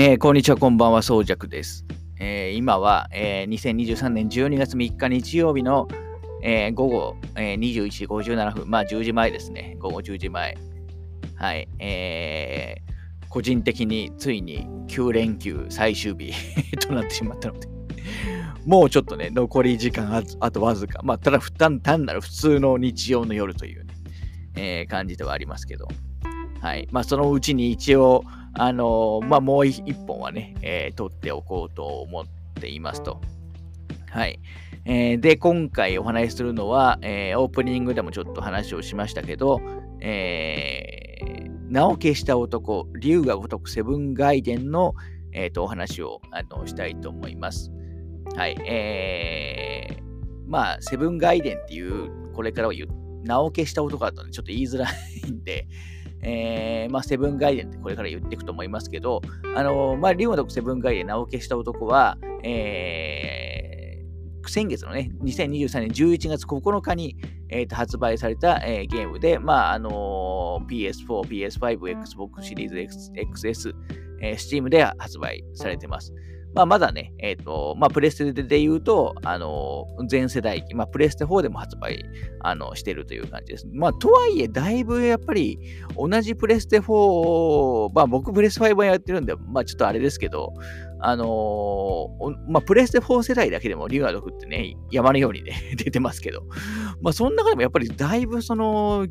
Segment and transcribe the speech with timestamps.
[0.00, 1.84] えーこんにちは、こんばんは、そうじゃくです。
[2.20, 5.88] えー今は、えー2023年12月3日日曜日の、
[6.40, 10.56] えー午後、えー21時57分、まあ10時前ですね、午後10時前。
[11.34, 16.32] はい、えー個人的についに9連休最終日
[16.78, 17.66] となってしまったので、
[18.66, 23.94] もうちょっとね、残り時間あとわずか、まあ、ただ単単なる普通の日曜の夜というね、
[24.54, 25.88] えー感じではありますけど、
[26.60, 28.22] はい、まあ、そのうちに一応、
[28.58, 32.24] あのまあ、もう一本はね、えー撮っておこうと思っ
[32.60, 33.20] ていますと。
[34.10, 34.40] はい。
[34.84, 39.60] えーで、今回お話しするのは、えーオープニングでもちょっと話をしましたけど、
[40.00, 44.94] えー名を消した男、龍が如くセブンガイデンの、
[45.32, 47.70] えーとお話をあのしたいと思います。
[48.34, 48.56] はい。
[48.66, 50.02] えー
[50.48, 52.74] まあ、セブンガイデンっていう、これからは、
[53.22, 54.86] 名を消した男だとね、ちょっと言いづら
[55.26, 55.68] いんで、
[56.22, 59.20] えーまあ、セブンガイデンってこれから言っていくと思いますけど、
[59.54, 63.48] あのまあ、リオのセブンガイデン名を消した男は、えー
[64.48, 67.16] 先月のね、2023年11月9日に、
[67.50, 73.72] えーと発売された、えーゲームで、まああの PS4、PS5、Xbox シリーズ X XS、
[74.22, 76.14] えー Steam で発売されてます。
[76.58, 82.04] まあ、まだね、えっ、と、まあ、プレステで言うと、あの全世代機、まあ、プレステ4でも発売、
[82.40, 83.68] あの、してるという感じです。
[83.72, 85.56] まあ、とはいえ、だいぶやっぱり、
[85.96, 90.52] 同じプレステ4、まあ、僕プレス5はやってるんで、まあ、ちょっとあれですけど、
[90.98, 96.42] あのーまあ、プレステ4世代だけでもリュガドクってね、山のようにね、 出てますけど、
[97.02, 99.06] まあ、その中でもやっぱりだいぶその、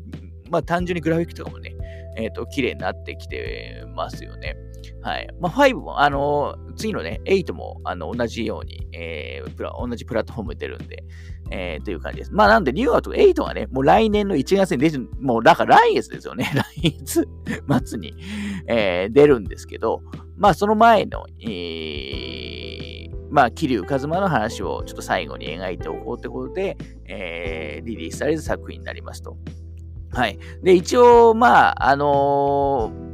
[0.50, 1.74] まあ、単純にグラフィックとかもね、
[2.18, 4.54] えっ、と、綺麗になってきてますよね。
[5.00, 5.28] はい。
[5.40, 11.04] まあ、5も、あの次のね、8も、あの、同じように、えープラ、同じプラットフォーム出るんで、
[11.50, 12.32] えーという感じです。
[12.32, 16.50] まあ、なんで、リュウアと8がね、もう来年の1月に出る、もう、だから来月ですよね。
[16.54, 17.28] 来月
[17.86, 18.14] 末に、
[18.66, 20.02] えー出るんですけど、
[20.36, 26.76] まあ、その前の、えーまあ、桐生一馬の話をちょっと最後に描いておこうということで、
[27.06, 29.36] えーリリースされる作品になりますと。
[30.10, 30.38] はい。
[30.62, 33.07] で、一応、まあ、あのー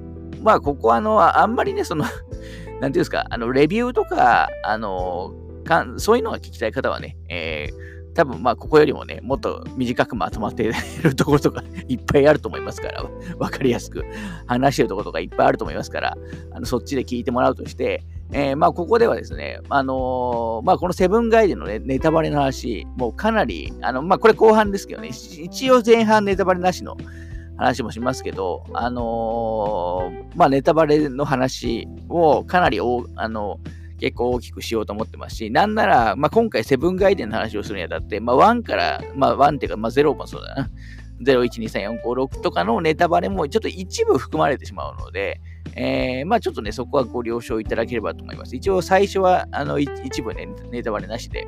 [0.45, 5.33] まあ、ここは、あの、あんまりね、その、 なんていうんですか、あの、レビューとか、あの
[5.65, 10.71] かんそういうのが聞きたい方はね、えー多分まあここよりもね、もっと短くまとまってい
[11.03, 13.05] るところとか いっぱいあると思いますから、
[13.39, 14.05] わかりやすく
[14.47, 16.17] 話してるところとかいっぱいあると思いますから、
[16.53, 26.97] あのそっちで聞いてもらうとして、えーまあここではですね、あのーまあこのセブンガイデンの、ね、ネタバレの話、もうかなり、あのまあこれ後半ですけどね、一応前半ネタバレなしの
[27.57, 33.61] 話もしますけど、あのーまあネタバレの話をかなりお、あの
[33.99, 40.71] 結構大きくしようと思ってますし、なんなら、まあ、今回セブンガイデンの話をするにあたって、まあ、1から、まあ、1っていうか、まあ、0もそうだな。
[41.23, 45.41] 0123456とかのネタバレもちょっと一部含まれてしまうので、
[45.77, 48.57] えーまあちょっとね、そこはご了承いただければと思います。
[48.57, 51.47] 一応最初は、あの、一部ね、ネタバレなしで、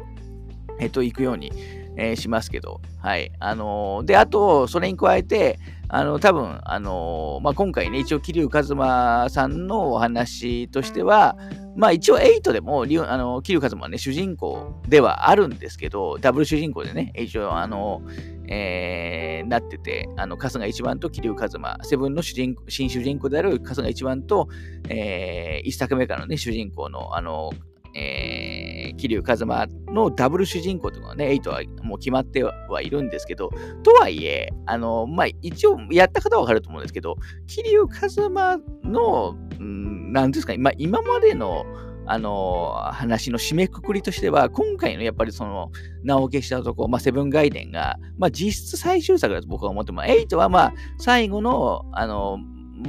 [0.78, 1.52] えっと、行くように、
[1.96, 3.32] えーしますけど、はい。
[3.40, 5.58] あのーで、あと、それに加えて、
[5.88, 11.36] あの、多分、あのーまあ、今回ね、一応、桐生一馬さんのお話としては、
[11.76, 18.02] まあ、一応、8でも、リュあの、桐生一馬はね、主人公ではあるんですけど、ダブル主人公でね、一応、あの、
[18.48, 24.48] えーなってて、あの、春日一番と桐生一馬、セブンの主人新主人公である春日一番と、
[24.88, 27.50] えー一作目からのね、主人公の、あの、
[27.96, 33.50] えー、桐生一馬のダブル主人公というのはね、8はもう決まってはいるんですけど、
[33.82, 41.64] とはいえ、あの、まあ、一応やった方はわかると思うんですけど、桐生一馬の、うん、なんですかね、まあ、今までの、
[42.08, 45.72] あの、話の締めくくりとしては、今回のやっぱりその、
[46.04, 50.10] 名を消したとこ、まあ、セブンガイデンが、まあ、実質最終作だと僕は思ってます。
[50.10, 52.38] 8はまあ、最後の、あの、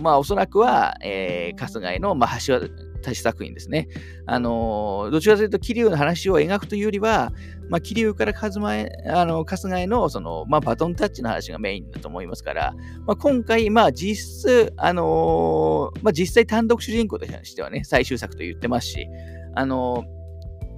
[0.01, 2.59] まあ、おそらくは、えー、春日井の、まあ、橋
[3.07, 3.87] 渡し作品ですね。
[4.25, 7.31] あの、どちらかというと、桐生の話を描くというよりは、
[7.69, 12.73] まあ、桐生から春日あの春日井の、その、まあ、バトンタッチの話がメインだと思いますから、
[13.05, 19.07] まあ、今回、まあ、実質、あのまあ、実際単独主人公としてはね、最終作と言ってますし、
[19.55, 20.16] あのー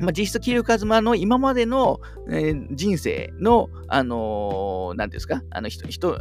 [0.01, 1.99] まあ、実質、桐生一馬の今までの、
[2.29, 6.17] えー人生の、あのーなんですか、あの人、人、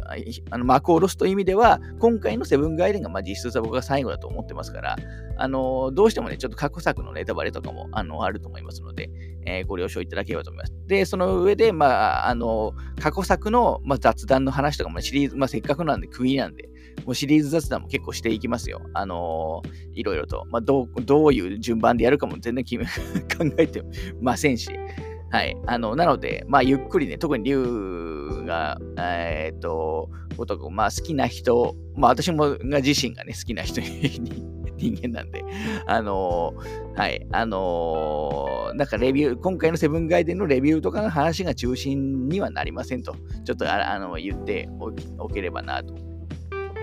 [0.49, 4.95] あの幕を下ろすという意味では、今回のセブンガイデンが、まあ、実質は僕が最後だと思ってますから、
[5.37, 9.09] あのーどうしてもね、ちょっと過去作のネタバレとかも、あの、あると思いますので、
[9.45, 10.73] えーご了承いただければと思います。
[10.87, 16.69] で、その上で、まあ、あの過去作の、まあ、雑談の話とかもシリーズ、まあ、せっかくなんで区切りなんで、
[17.05, 18.81] もうシリーズ雑談も結構していきますよ。
[18.93, 20.45] あのーいろいろと。
[20.49, 22.85] まあ、どう、どういう順番でやるかも全然決め
[23.49, 23.83] 考えて
[24.21, 24.69] ませんし。
[25.31, 25.55] はい。
[25.67, 33.87] あの、なので、まあ、ゆっくりね、特に竜が、えーっと、ごと、まあ、好きな人、まあ、私もが自身がね、好きな人に
[34.79, 35.43] 人間なんで、
[35.85, 43.13] あのー、はい、あのー、なんかレビュー、今回のセブンガイデンのレビューとかの話が中心にはなりませんと、
[43.43, 44.69] ちょっとあの言って
[45.17, 46.08] おければなと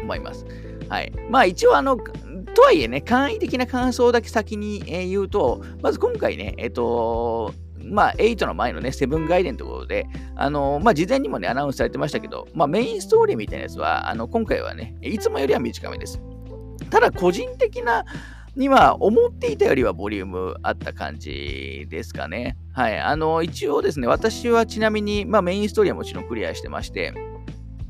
[0.06, 0.46] 思います。
[0.88, 1.12] はい。
[1.30, 7.52] まあ一応あの、とはいえね、簡易的な感想だけ先に、え言うと、まず今回ね、えっ、と、
[7.88, 16.20] まあ、8の前のね、セブンガイデンということで、あのまあ、事前にもね、アナウンスされてましたけど、まあ、メインストーリーみたいなやつは、あの今回はね、いつもよりは短めです。
[16.90, 18.04] ただ、個人的な
[18.56, 22.56] には、思っていたよりはボリュームあった感じですかね。
[22.72, 22.98] はい。
[22.98, 27.12] あの、一応ですね、私はちなみに、まあ、メインストーリーはもちろんクリアしてまして、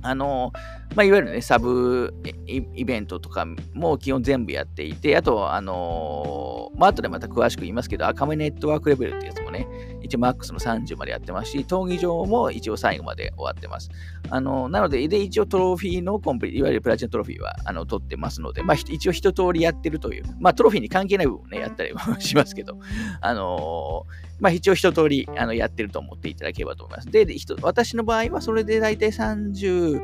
[0.08, 0.52] あの、
[0.94, 2.14] まあ、いわゆるね、サブ
[2.46, 9.66] イベントとかも基本全部やっていて、あと、あのまあ、後でまた詳しく言いますけど、赤目ネットワークレベルってやつね、
[10.02, 13.90] 一応マックスの30までやってますし、闘技場も一応最後まで終わってます。
[14.28, 22.78] あのなので、で、一応トロフィーのコンプリ、いわゆるプラチナトロフィーはあの取ってますので、まあ、一応一通りやってるという、まあ、トロフィーに関係ない部分ね、やったりも しますけど、
[23.20, 24.06] あの
[24.38, 27.10] まあ、一応一通りあのやってると思っていただければと思います。
[27.10, 27.26] で、
[27.62, 30.00] 私の場合はそれで大体30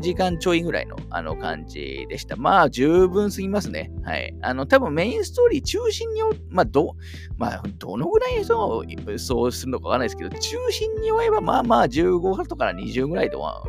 [0.00, 2.36] 時間ちょいぐらいのあの感じでした。
[2.36, 3.90] まあ、十分すぎますね。
[4.02, 4.34] はい。
[4.40, 6.96] あの、多分メインストーリー中心に、まあ、ど、
[7.36, 8.85] まあ、どのぐらいそう
[9.18, 13.64] そうするのかわかんないですけど、中心に追えば、まあまあ15とから20ぐらいでは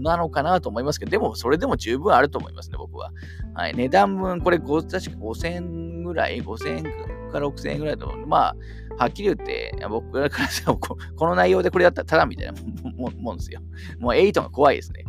[0.00, 3.12] なのかなと思いますけど、でもそれでも十分あると思いますね、僕は。
[3.54, 6.82] はい、値段分、これ確か5000円ぐらい、5000円
[7.30, 8.56] から6000円ぐらいと、まあ、
[8.98, 12.54] はっきり言って、僕らからしたらこの内容でこれだったらただみたいな
[12.94, 13.60] もんですよ。
[13.98, 15.04] もう8が怖いですね。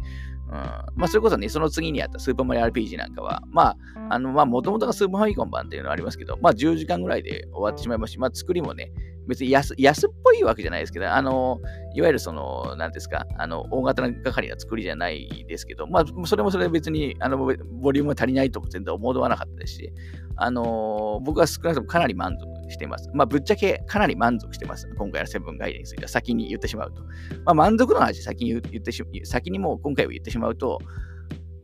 [0.51, 3.75] まあ、それこそね、その次にあったスーパーマリオ RPG なんかは、まあ、
[4.09, 8.13] あの、まあ、もともとがスーパーファミコン版っていうのはありますけど、まあ、10時間ぐらいで終わってしまいます。
[8.13, 8.91] し、まあ、作りもね、
[9.27, 11.59] 別に安安っぽいわけじゃないですけど、あの、
[11.93, 19.93] いわゆるその、なんですか、あの、大型な係な作りじゃないですけど、まあ、それもそれで別に、あの、ボリュームが足りないと全然思わなかったですし、
[20.41, 23.09] あの、僕は少なくともかなり満足しています。
[23.13, 24.88] まあ、ぶっちゃけかなり満足してます。
[24.97, 27.03] 今回のセブンガイデについては先に言ってしまうと。
[27.44, 30.80] まあ、満足の話先に言ってし先にもう今回は言ってしまうと、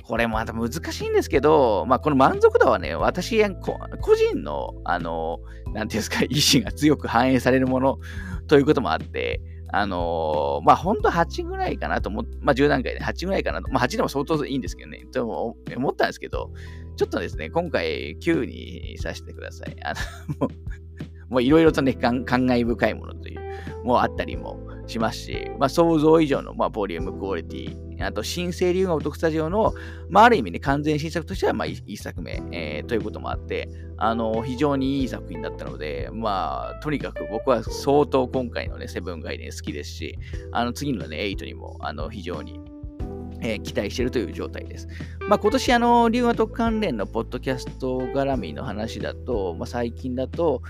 [0.04, 3.44] これまた難しいんですけど、まあ、この満足度はね、私、
[4.02, 5.40] 個人の、あの、
[5.74, 6.28] なんていうんですか、意
[6.60, 7.98] 思が強く反映されるもの
[8.48, 9.42] ということもあって、
[9.74, 16.52] あのまあ、ほんと8ぐらいかなと思まあ、10段階で8ぐらいかなと、まあ、8でも相当いいんですけどね、と思ったんですけど、
[16.96, 19.76] ちょっとですね、今回9にさせてください。
[19.84, 19.94] あ
[20.40, 20.50] の、
[21.30, 23.40] もういろいろとね、感慨深いものという、
[23.84, 29.74] もうあったりもしますし、まあ、想像以上の、まあ、ボリューム、クオリティ、あと、新生流が男スタジオの、
[30.10, 40.18] まあ、ある意味ね、完全新作としては、まあ、一作目、えー、ということもあって、あの、非常にいい作品だったので、まあ、とにかく僕は相当今回のね、セブンガイデン好きですし、
[40.52, 42.60] あの、次のね、エイトにも、あの、非常に
[43.42, 44.88] えー、期待しているという状態です。
[45.28, 50.62] まあ、今年、あの、龍和と関連のポッドキャスト絡みの話だと、まあ、最近だと、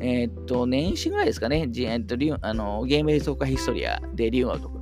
[0.00, 4.81] えー、っと、年始ぐらいですかね、えー、っとあのゲーム映像化ヒストリアで龍和との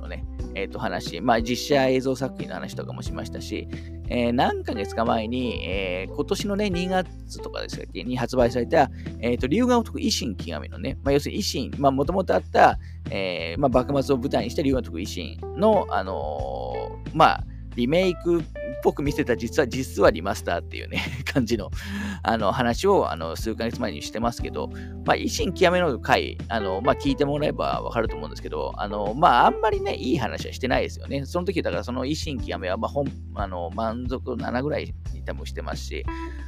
[0.55, 3.67] えー、と話、まあ、実写映像作品の話とかもしましたし、
[4.09, 8.89] えー、何ヶ月か前に、えー、今年のね、2月とかですかに発売された、
[9.19, 12.77] えっ、ー、と、龍河徳維新極みのね、まあ、要するに維新、まあ、もともとあった、
[13.09, 17.43] えー、まあ、幕末を舞台にした龍河徳維新の、あのー、まあ、
[17.75, 18.43] リメイク
[18.81, 21.71] ぽく見せた実は、実はリマスターっていうね、 感じの、
[22.23, 24.69] あの、話を、あの、数ヶ月前にしてますけど、
[25.05, 31.25] まあ、維新極めの回、あの、まあ、聞いてもらえばわかると思うんですけど、あの、まあ、あんまりね、いい話はしてないですよね。
[31.25, 33.05] その時、だからその維新極めは、まあ、本、
[33.35, 36.05] あの、満足7ぐらいに多分してますし、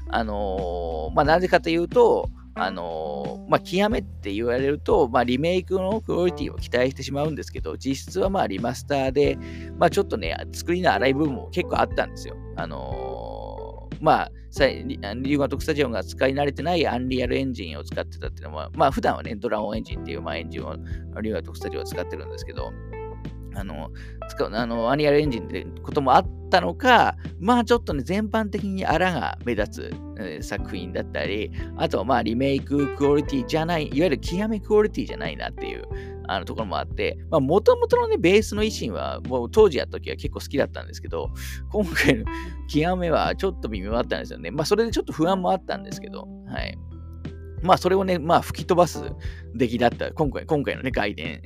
[0.10, 9.38] あのまあ、なぜかというと、あのまあ、極めって言われると、まあ、リメイクのクオリティを期待してしまうんですけど、実質はまあリマスターで、
[9.80, 12.36] まあ、ちょっとね、作りの荒い部分も結構あったんですよ。
[12.56, 20.76] あのー、まあ、リュウガトクスタジオが使い慣れてないアンリアルエンジンを使ってたっていうのは、まあ、普段はね、ドラゴンエンジンっていう、まあ、エンジンを
[21.22, 22.72] リュウガトクスタジオは使ってるんですけど、
[23.56, 23.92] あの、
[24.30, 35.84] 使う、あの、アニアルエンジンってこともあったのか、まあちょっとね、全般的にあらが目立つ、えー、作品だったり、あとまあリメイククオリティじゃない、いわゆる極めクオリティじゃないなっていう、
[36.28, 41.30] あのところもあって、まあもともとのね、ベースの維新は、もう当時やった時は結構好きだったんですけど、
[41.72, 42.26] 今回の
[42.68, 44.52] 極めはちょっと微妙だったんですよね。
[44.52, 46.78] まあそれでちょっと不安もあったんですけど、はい。
[47.64, 49.00] まあ、それをね、まあ、吹き飛ばす
[49.56, 51.42] 出来だった、今回、今回のね、外伝。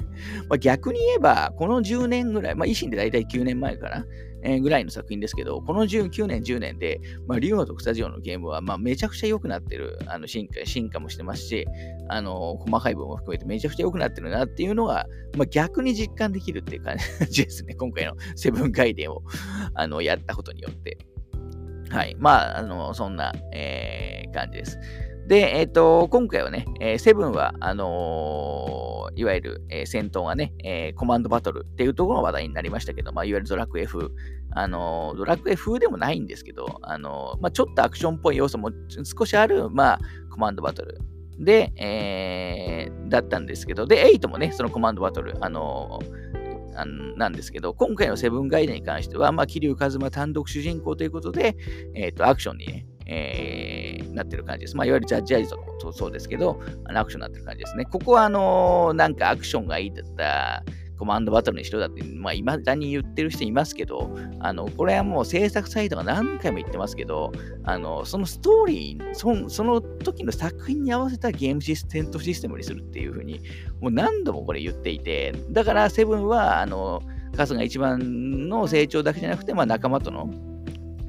[0.48, 4.06] まあ逆に言えば、この10年ぐらい、まあ、維新で大体9年前かな、
[4.42, 11.66] えー、ぐらいの作品ですけど、この19年、10年で、まあ、リオとスタジオのゲームは、まあ、めちゃくちゃ良くなってる、あの進化、進化もしてますし、
[12.08, 16.96] あの、細かい部分も含めてめちゃくちゃ良くなってるなっていうのが、まあ、逆に実感できるっていう感
[17.30, 17.74] じですね。
[17.78, 19.22] 今回のセブンガイデンを、
[19.74, 20.98] あの、やったことによって。
[21.90, 22.16] はい。
[22.18, 24.78] まあ、あの、そんな、えー、感じです。
[25.32, 34.08] で、えっ、ー、と、今回はね、え、セブンは、あのー、いわゆる、えー、戦闘がね、え、コマンドバトルっていうところが話題になりましたけど、まあ、いわゆるドラクエ風、
[34.50, 38.72] あの、ドラクエ風でもないんですけど、あの、まあ、ちょっとアクションっぽい要素も
[39.18, 40.98] 少しある、まあ、コマンドバトル。
[41.38, 46.32] で、え、だったんですけど、で、8もね、そのコマンドバトル、あのー
[47.16, 51.56] なんですけど、今回のセブンガイドに関しては、まあ、桐生一馬単独主人公ということで、
[51.94, 54.76] えっ、と、アクションにね、えー、なってる感じです。
[54.76, 57.84] まあ、いわゆるジャッジアイズとかもそうですけど、あのアクションになってる感じですね。
[57.84, 60.64] ここは、あのー、なんかアクションがいいだった
[61.02, 67.32] コマンドバトルにしろだって、まあ、未だに言ってる人いますけど、あの、これはもう制作サイトが何回も言ってますけど、
[67.64, 73.40] あの、そのストーリー、そその時の作品に合わせたゲームシステムとシステムにするっていうふうに、
[73.80, 77.02] もう何度もこれ言っていて、だからセブンは、あの、
[77.36, 80.30] カスが一番の成長だけじゃなくて、まあ、仲間との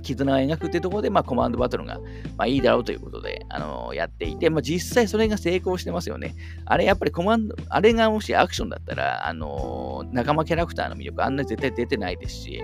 [0.03, 1.99] 絆を描くっていうところで、まあ、コマンドバトルが、
[2.37, 6.35] まあ、いいだろうということで、あのー、やっていて、まあ、実際それが成功してますよね。
[6.65, 12.61] あれ、やっぱりコマンド、あれがもしアクションだったら、あのー、仲間キャラクターの魅力、あんなに絶対出てないですし、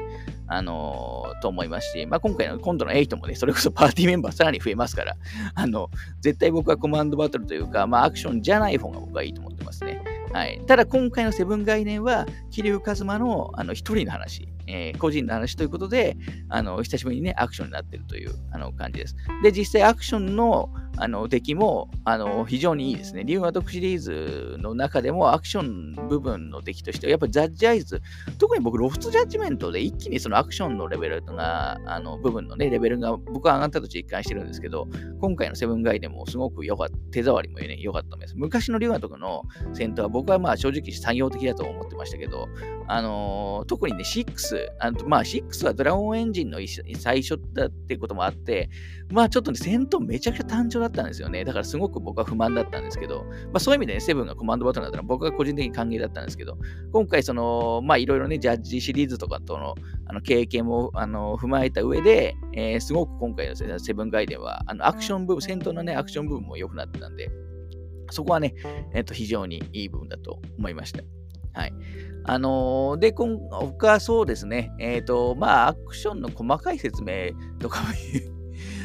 [0.51, 5.15] あのー、と思いますし、まあ、今回の、今度の8もね、それこそパーティーメンバーさらに増えますから、
[5.53, 5.89] あの、
[6.21, 10.01] 絶対僕はコマンドバトルというか、まあ、アクションじゃない方が僕はいいと思ってますね。
[10.33, 10.59] はい。
[10.65, 14.47] ただ、今回のセブン概念は、桐生一馬の、あの、一人の話。
[14.69, 16.15] えー、個人の話ということで、
[16.47, 19.15] あの、久しぶりにね、アクションになってるというあの感じです。
[19.43, 20.69] で、実際アクションの
[20.99, 23.23] あの出来もあの非常にいいですね。
[23.23, 28.01] 竜が毒シリーズの中でもアクション部分の出来としては、やっぱりジャッジアイズ、
[28.37, 34.87] 特に僕、ロフトジャッジメントで一気にそのアクションのレベルが、あの部分のね、レベルが僕は上がったと実感してるんですけど、
[35.21, 38.35] 今回のセブンガイでもすごく良かった、手触りもね、良かったと思います。
[38.37, 42.47] 昔の竜が毒の戦闘は僕はまあ正直作業的だと思ってましたけど、
[42.87, 46.59] あのー、特にね、6、あのまあ6はドラゴンエンジンの
[46.97, 48.69] 最初だってこともあって、
[49.11, 51.45] まあちょっとね、戦闘めちゃくちゃ単調だったんですよね。
[51.45, 56.57] だからすごく僕は不満だったんですけど、まあそういう意味でね、セブンがコマンドバトルだったら僕は個人的に歓迎だったんですけど、
[56.91, 67.29] 今回その、まあいろいろね、ジャッジシリーズとかとのあの経験もあの踏まえた上で、えー、すごく今回のセブンガイデンは、あのアクション部分、戦闘のね、アクション部分も良くなってたんで、
[68.11, 68.55] そこはね、
[68.93, 71.03] えっ、ー、と、非常にいい部分だと思いました。
[71.53, 71.73] はい。
[72.25, 77.87] あのー、で、今他そうですね、えっ、ー、と、まあ、アクションの細かい説明とかも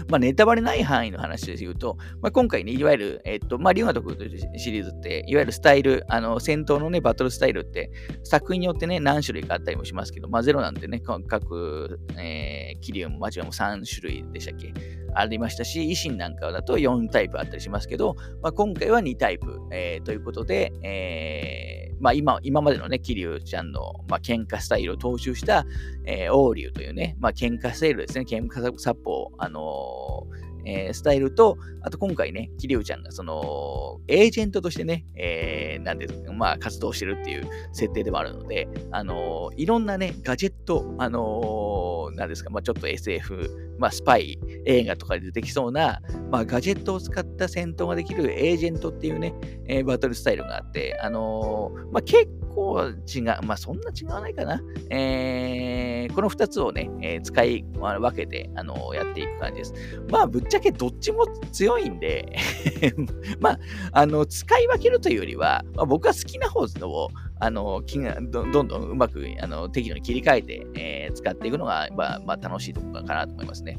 [0.09, 4.17] まあ、ネタバレない範囲の話で言うと、まあ、今回ね、いわゆる、えっと、まあ、リュウガトク
[4.57, 7.91] シリーズって、いわゆるスタイル、あの、戦闘のね、バトルスタイルって、
[8.23, 14.73] 作品によってね、何種類かあったりもしますけど、まあ、ゼロなんてね、各、えー、キリウム、マジュアも3種類でしたっけ
[15.15, 25.65] ありましたし、維新なんかだと4タイプあったりしますけど、まあ、今回は2タイプ、えー、ということで、えー、まあ、今今までのね、桐生ちゃんの、まあ、喧嘩スタイルを踏襲した、
[26.07, 49.35] えー、王龍というね、まあ、喧嘩スタイルですね、喧嘩殺法、あのーえー、スタイルと、あと今回ね、桐生ちゃんがその、エージェントとしてね、えー、なんでまあ、活動してるっていう設定でもあるので、あのー、いろんなね、ガジェット、あのー、なんですか、まあ、ちょっと SF、まあ、スパイ映画とかで出てきそうな、まあ、ガジェットを使った戦闘ができるエージェントっていうね、
[49.67, 54.63] えー、バトルスタイルがあって、あのー、まあ、結構違う、まあ、そんな違わないかな。
[54.91, 59.75] えー、この2つをね、えー、使い分けて、あのー、やっていく感じです。
[60.11, 62.37] まあ、ぶっけどっちも強いんで
[63.41, 63.59] まあ、
[63.93, 67.83] あの、使い分けるというよりは、まあ、僕は好きな方を、あの、
[68.31, 73.79] どどんどんうまくあの適度に切り替えて、えー、使っていくのが、まあ、まあ、楽しいところかなと思いますね。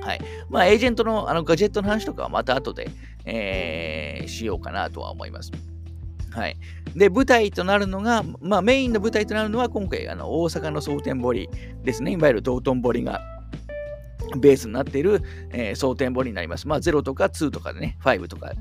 [0.00, 0.20] はい。
[0.48, 2.88] まあ、エージェントのあのガジェットの話とかはまた後で、
[3.24, 5.50] えー、しようかなとは思います。
[6.30, 6.56] はい。
[6.94, 11.48] で、舞台となるのが、まあ、メインの舞台となるのは、今回、あの大阪の蒼天堀
[11.82, 12.12] ですね。
[12.12, 13.20] いわゆる道頓堀が
[14.36, 16.68] ベースになっている、えー、蒼天堀になります。
[16.68, 18.52] まあ、0とか2とかでね、5とか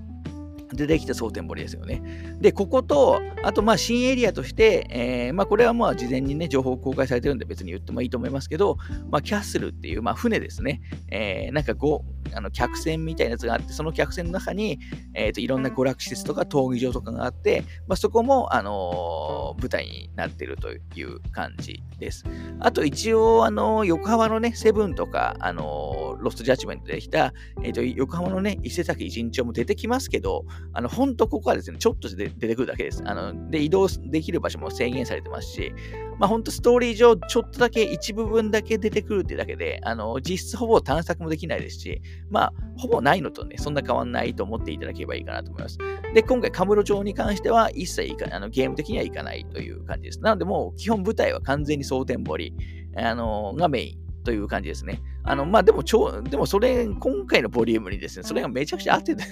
[0.74, 2.01] でできた蒼天堀ですよね。
[2.39, 8.77] で、ここと、あと、まあ、新エリアとして、えー、まあ、これはまあ、事前にね、情報公開されてるんで別に言ってもいいと思いますけど、
[9.09, 10.81] まあ、キャッスルっていう、まあ、船ですね。
[11.09, 14.79] えー、なんかこう、あの客船みたいなやつがあって、その客船の中に、
[15.13, 22.24] えーと、いろんな娯楽施設とか闘技場とかがあって、まあ、そこも、あのー、舞台になっているという感じです。
[22.60, 33.03] あと一応、あのー、横浜のね、セブンとか、あのー、ロストジャッジメントできた、えーと、横浜のね、伊勢崎一日も出てきますけど、あの、本当ここはですね、ちょっとで出てくるだけです。
[33.05, 35.74] あの、で、移動できる場所も制限されてますし、
[36.19, 45.77] まあ、本当ストーリー上、ちょっとだけ、一部分だけ出てくるっていうだけで、あの、実質ほぼ探索もできないですし、まあ、ほぼないのとね、そんな変わんないと思っていただければいいかなと思います。
[46.13, 50.22] で、今回、カムロ町に関しては、一切あのゲーム的にはいかないという感じです。
[50.22, 52.53] なので、もう、基本舞台は完全に蒼天堀、
[52.96, 55.01] あのがメインという感じですね。
[55.24, 59.24] あの、まあ、でも、でもそれ、今回のボリュームにですね、それがめちゃくちゃ合ってて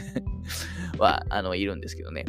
[0.98, 2.26] は、あの、いるんですけどね。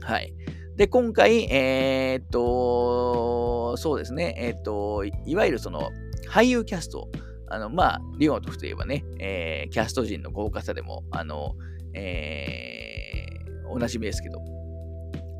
[0.00, 0.34] はい。
[0.76, 5.90] で、今回、えー、っと、そうですね、えー、っと、いわゆるその、
[6.28, 7.08] 俳優キャスト、
[7.52, 11.54] あの、まあ、リオンとといえばね、えー、キャスト陣の豪華さでも、あの、
[11.92, 14.40] えー、おなじみですけど、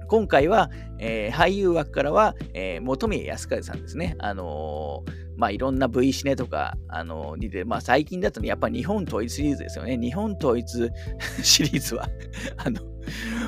[0.09, 4.14] 今回は、えー、俳優枠からは、えー、本宮康和さんですね。
[4.19, 9.97] あのー、まあ、いろんな V シネとか、あのー、で、まあ、最近だとね、やっぱ日本統一シリーズですよね。
[9.97, 10.90] 日本統一
[11.42, 12.11] シリーズは
[12.59, 12.83] あの、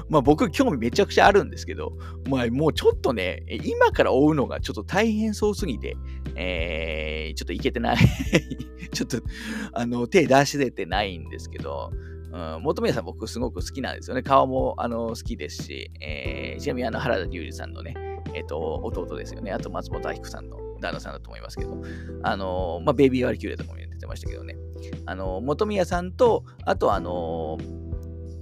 [0.09, 1.97] まあ、僕、興味めちゃくちゃあるんですけど、
[2.29, 5.97] まあ、もうちょっとね、今から追うのがちょっと大変そうすぎて、
[6.37, 7.97] えー、ちょっといけてない
[8.93, 9.19] ちょっと、
[9.73, 11.91] あの、手出しててないんですけど、
[12.35, 14.23] うん、本宮さん僕すごく好きなんですよね。
[14.23, 17.95] 顔もあの好きですし、えー、ちなみにあの原田龍二さんのね、
[18.35, 19.53] えっ、ー、と、弟ですよね。
[19.53, 21.81] あと松本明子さんの旦那さんだと思いますけど、
[22.25, 24.57] あのまあ、ベイビーワリキューレとかも出てましたけどね。
[25.07, 27.57] あの本宮さんと、あとあの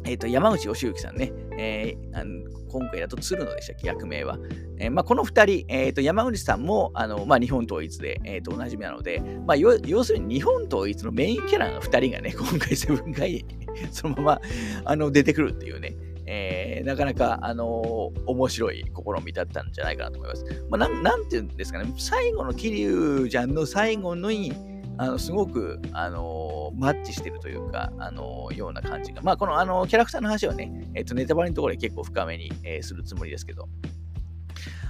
[0.05, 4.39] え、ー、と、山内義行さんね、えー、あの今回だと鶴野でしたっけ、役名は。
[4.79, 13.45] えー、まあ、この2人、えーと、山口さんもあの、まあ、日本統一で、えーと、おなじみなので、まあ、要するに日本統一のメインキャラの2人がね、 今回セブンガイに
[13.91, 14.41] そのまま
[14.85, 15.95] あの出てくるっていうね、
[16.27, 20.45] えー、なかなか、あのー、面白い試みだったんじゃないかなと思います。
[20.71, 24.53] まあ、なん、ていうんですかね、最後の桐生ちゃんの最後のに、
[24.99, 29.23] あのすごく、あの、マッチしてるというか、あの、ような感じが。
[29.23, 33.69] まあ、この、あのキャラクターの話はね、えっ、と、ネタバレのところで結構深めに、えするつもりですけど。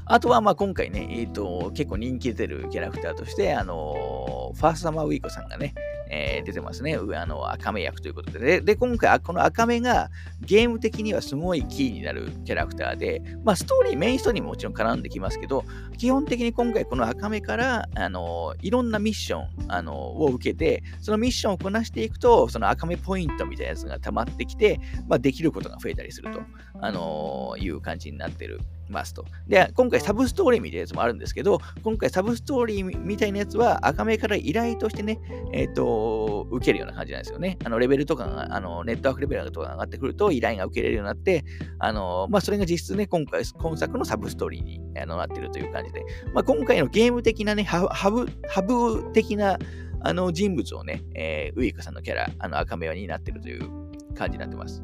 [0.04, 5.75] あとは、まあ、今回ね、えっ、と、結構人気出てるキャラクターとして、あのファーストサマーウィーコさんがね、
[6.14, 6.95] えー、出てますね。
[6.95, 8.38] あの、赤目役ということで。
[8.38, 10.11] で、で今回、この赤目が
[10.42, 15.64] ゲーム的にはすごいキーになるキャラクターで、まあ、ストーリー、メインストーリーももちろん絡んできますけど、
[15.97, 26.43] 基本的に今回この赤目から、あの、いろんなミッション、あの、を受けて、そのミッションをこなしていくと、その赤目ポイントみたいなやつが溜まってきて、まあ、できることが増えたりすると、
[26.82, 28.60] あのいう感じになってる
[28.93, 29.25] ますと。
[29.49, 35.21] で、今回サブストーリーみたいなやつもあるんですけど、今回サブストーリーみたいなやつは赤目から依頼としてね、
[35.52, 37.59] えっ、ー、と、受けるような感じなんですよね。
[37.65, 41.45] あの、レベルとかが、あの、ネットワークレベルとかが上がってくると依頼が受けれるようになって、
[41.78, 49.59] あの、まあ、それが実質ね、今回、今作のサブストーリーにあのなってるという感じで、まあ、今回のゲーム的なね、ハブ、ハブ的な
[50.05, 53.69] あの人物をね、えー、ウイカさんのキャラ、あの赤目になってるという
[54.15, 54.83] 感じになってます。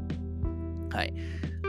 [0.91, 1.15] はい。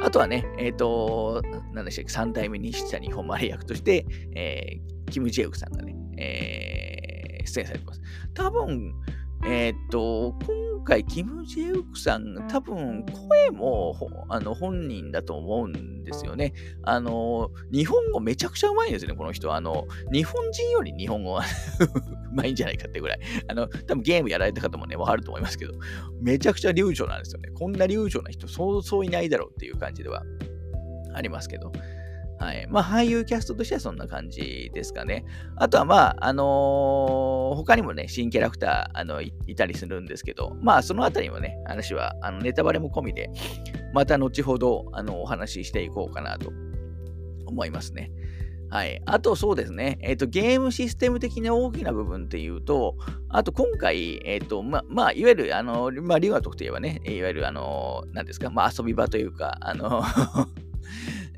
[0.01, 1.41] あとはね、えっ、ー、と、
[1.73, 8.01] 何でしたっけ、3代目にした日本マリ役として、えー、キム・ジェウクさんがね、えー、出演されてます。
[8.33, 8.93] 多分、
[9.45, 13.95] えっ、と、今回、キム・ジェウクさん、多分、声も
[14.27, 16.53] あの本人だと思うんですよね。
[16.83, 19.53] あの、日本語めちゃくちゃうまいんですよね、この人。
[19.53, 21.43] あの、日本人より日本語は
[22.31, 23.19] うまいんじゃないかってぐらい。
[23.47, 25.73] あの、多分ゲームやられた方もね、わかると思いますけど、
[26.21, 27.49] めちゃくちゃ流暢なんですよね。
[27.51, 30.23] こんな流暢な人、そうそういないだろうっていう感じでは
[31.13, 31.71] ありますけど。
[32.39, 32.65] はい。
[32.69, 35.25] まあ、俳優キャストとしてはそんな感じですかね。
[35.57, 43.29] あとは、まあ、あのー、他にもね、新キャラクター、あのい、いたりするんですけど、まあ、そのあたりもね、話は、あの、ネタバレも込みで、
[43.93, 46.53] また後ほど、あの、お話ししていこうかなと
[47.45, 48.09] 思いますね。
[48.69, 49.01] はい。
[49.05, 49.97] あと、そうですね。
[50.01, 52.95] えっ、ー、と、ゲームシステム的な大きな部分っていうと、
[53.27, 60.03] あと、今回、えっ、ー、と、ま、まあ、いわゆる、あの、まあ、リワトクといえばね、いわゆる、あの、何ですか、まあ、遊び場というか、あの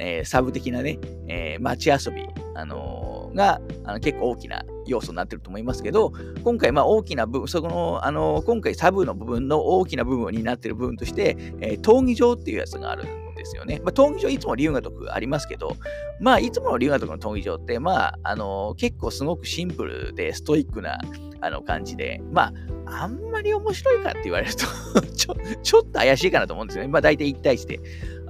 [0.01, 6.11] えー、サブ的なね、えー、街遊び、あのー、があの結構大きな要素になってると思いますけど、
[6.43, 13.79] 今回、まあ大きな部分、そこの、あの今回サブの部分の大きな部分になってる部分として、え闘技場っていうやつがあるんですよね。
[13.83, 15.77] まあ、闘技場いつも龍が徳ありますけど、
[16.19, 20.97] まあいつもの龍が徳の闘技場って、まあ、あの結構すごくシンプルでストイックな
[21.41, 22.53] あの感じで、ま
[22.85, 24.65] あ、あんまり面白いかって言われると
[25.15, 26.89] ちょ、ちょっと怪しいかなと思うんですよね。
[26.89, 27.79] まあ大体1対1で。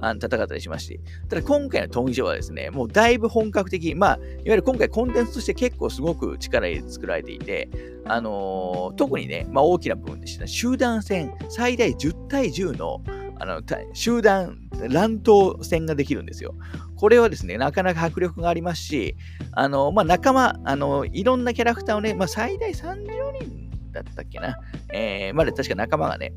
[0.02, 1.00] あの戦ったりしまして。
[1.28, 7.70] ただ今回の闘技場はですね、もうだいぶ本格的、まあ、いわゆる今回コンテンツとして結構すごく力入れて作られていて、
[8.04, 13.00] あのー、特にね、まあ大きな部分でした、集団戦、最大10対10の
[13.38, 13.62] あの
[13.92, 14.56] 集団
[14.88, 16.54] 乱闘戦ができるんですよ。
[16.94, 19.16] これはですね、なかなか迫力がありますし、
[19.50, 23.04] あの、まあ、仲間、あの、いろんなキャラクターをね、まあ、最大30
[23.40, 24.56] 人だったっけな、
[24.92, 26.32] えー、まで確か仲間がね、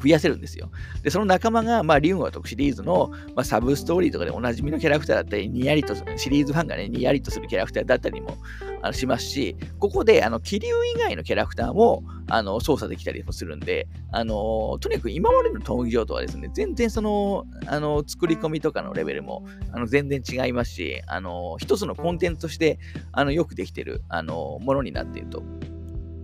[0.00, 0.70] 増やせるんですよ。
[1.02, 8.36] で、その仲間が、まあ、リュウンは特シリーズの、まあ、サブストーリーとかでおなじみのキャラクターだったり、にやりと、シリーズファンがね、にやりとするキャラクターだったりも
[8.82, 22.78] あのしますし、ここで、あの、気流以外のキャラクターも、あの、操作できたりもするんで、あの、とにかく今までの闘技場とはですね、全然その、あの、作り込みとかのレベルも、あの、全然違いますし、あの、一つのコンテンツとして、
[23.12, 25.42] あの、よくできてる、あの、ものになっていると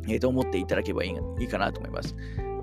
[0.08, 1.10] えー、と思っていただければいい
[1.40, 2.14] いいかなと思います。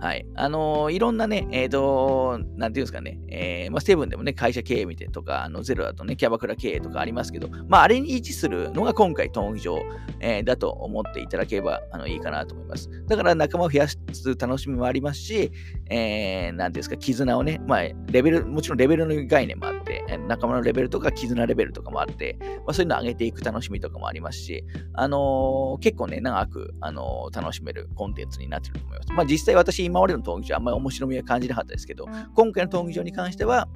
[0.03, 0.25] はい。
[0.35, 9.79] あのー、いろんなね、えっ、ー、と、なんていうんですかね、えー、まあ、セブンでもね、会社経営見てとか、あのゼロだとね、キャバクラ経営とかありますけど、まあ、あれに位置するのが今回、闘技場、
[10.19, 12.89] えー、だと思っていただければあのいいかなと思います。
[13.07, 13.97] だから仲間を増やす
[14.37, 15.53] 楽しみもありますし、
[15.89, 29.13] えー、なんですか、絆をね、まあ、レベル、もちろんレベルの概念もあって、仲間のレベルとか絆レベルとかもあって、まあ、そういうのを上げていく楽しみとかもありますし、あのー、結構ね、長く、あの、楽しめるコンテンツになってると思います。
[29.13, 33.67] まあ、実際私、今までの闘技場あんまり面白みは感じなかったですけど、今回の闘技場に関しては、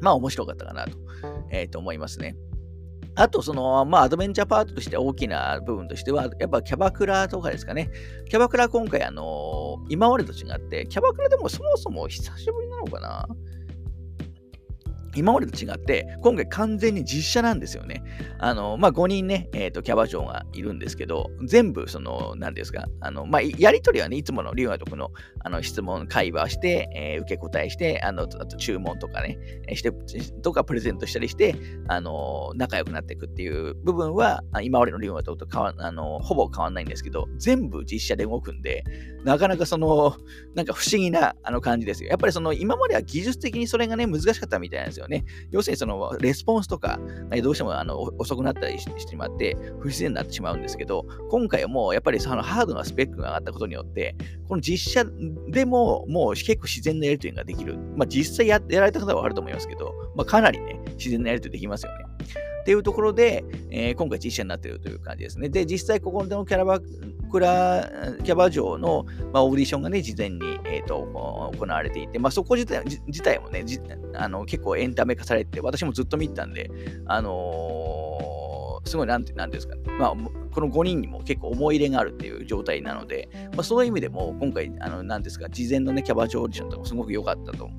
[0.00, 0.98] まあ面白かったかなと,、
[1.52, 2.34] えー、と思いますね。
[3.14, 7.90] あと、その、まあ、アドベンチャーパートとして大きな部分としては、やっぱキャバクラとかですかね。
[8.28, 13.28] キャバクラ今回、あのー、今までと違って、キャバクラでもそもそも久しぶりなのかな
[15.18, 18.02] 今までと違って、今回完全に実写なんですよね。
[18.38, 29.38] あの、まあ、5人ね、えっ、ー、と、キャバ嬢がいるんですけど、全部、その、何ですか、あの、まあ、やりとりはね、いつもの龍河との、あの、質問、会話して、えー、受け答えして、あの、あと注文とかね、
[29.74, 29.92] して、
[30.42, 31.56] とかプレゼントしたりして、
[31.88, 38.84] あの、仲良くなっていくっていう部分は、今までの龍河と変わ、あの、ほぼ変わんないんですけど、全部実写で動くんで、
[39.24, 40.16] なかなかその、
[40.54, 42.10] なんか不思議な、あの、感じですよ。
[42.10, 45.24] やっぱりその、今までは技術的にそれがね、難しかったみたいなんですよね。
[45.50, 46.98] 要するにそのレスポンスとか、
[47.42, 54.14] どうしてもあの遅くなったりしてしまって、不自然になってしまうんですけど、今回はもうやっぱりそのハードなスペックが上がったことによって、
[54.48, 55.04] この実写
[55.48, 57.78] でももう結構自然なやり取りができる。
[57.96, 62.04] まあ実際ややられた方はあると思いますけど、まあかなりね、自然なやり取りできますよね。
[62.68, 65.48] っていうところで、えー、今回実写になっているという感じですね。
[65.48, 66.80] で、実際ここのキャラバ
[67.30, 67.90] クラ、
[68.24, 73.64] キャバ嬢の、まあ、オーディションがね、事前に、えーと、行われていて、まあ、そこ自体自体もね
[74.12, 76.70] あの、結構エンタメ化されて、私もずっと見てたんで、
[77.06, 79.80] あのー、すごいなんて、なんですかね。
[79.98, 80.14] まあ、
[80.52, 87.70] この5人にも結構思い入れがあるっていう状態なので、まあ、そういう意味でも、今回、あの、なんですか、事前のね、キャバ嬢オーディションとかもすごく良かったと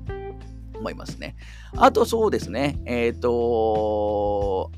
[0.80, 1.36] 思いますね。
[1.76, 4.72] あとそうですね、えっ、ー、と、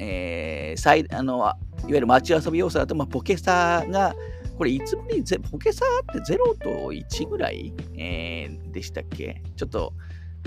[0.00, 1.56] えー、最あのいわ
[1.88, 4.14] ゆる街遊び要素だと、まあ、ポケサーが、
[4.56, 9.42] これいつぶり、ポケサーって0と1ぐらい、えー、でしたっけ？
[9.56, 9.92] ちょっと、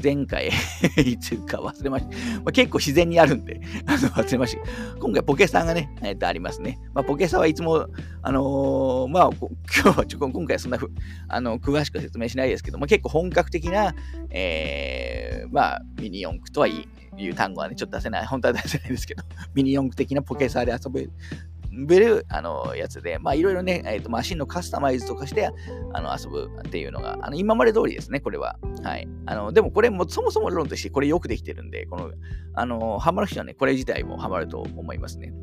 [0.04, 0.50] 前回
[1.06, 2.16] いつか忘れました。
[2.40, 4.98] まあ、結構自然にあるんで、 あの忘れました。
[5.00, 6.80] 今回ポケサーがね、えー、とありますね。
[6.94, 7.88] まあ、ポケサーはいつも、
[8.22, 10.92] あのー、まあ、今日はちょ今回はそんなふ
[11.28, 13.96] あの詳しく説明しないですけども、結構本格的な、
[14.32, 16.88] えー、まあ、ミニ四駆とはいい
[17.18, 19.24] いう単語はね、ちょっと出せない、 本当は出せないですけど、
[19.54, 21.12] ミニ四駆的なポケサーで遊べる
[21.88, 25.50] べるあのやつで、まあいろいろね、えーと、マシンのカスタマイズとかして
[25.94, 28.58] あの遊ぶっていうのが、あの今まで通りですね、これは。
[28.84, 29.08] はい。
[29.26, 32.12] あのでもこれもそもそも論としてこれよくできてるんで、この、
[32.54, 35.34] あの、ハマる人はね、これ自体もハマると思いますね。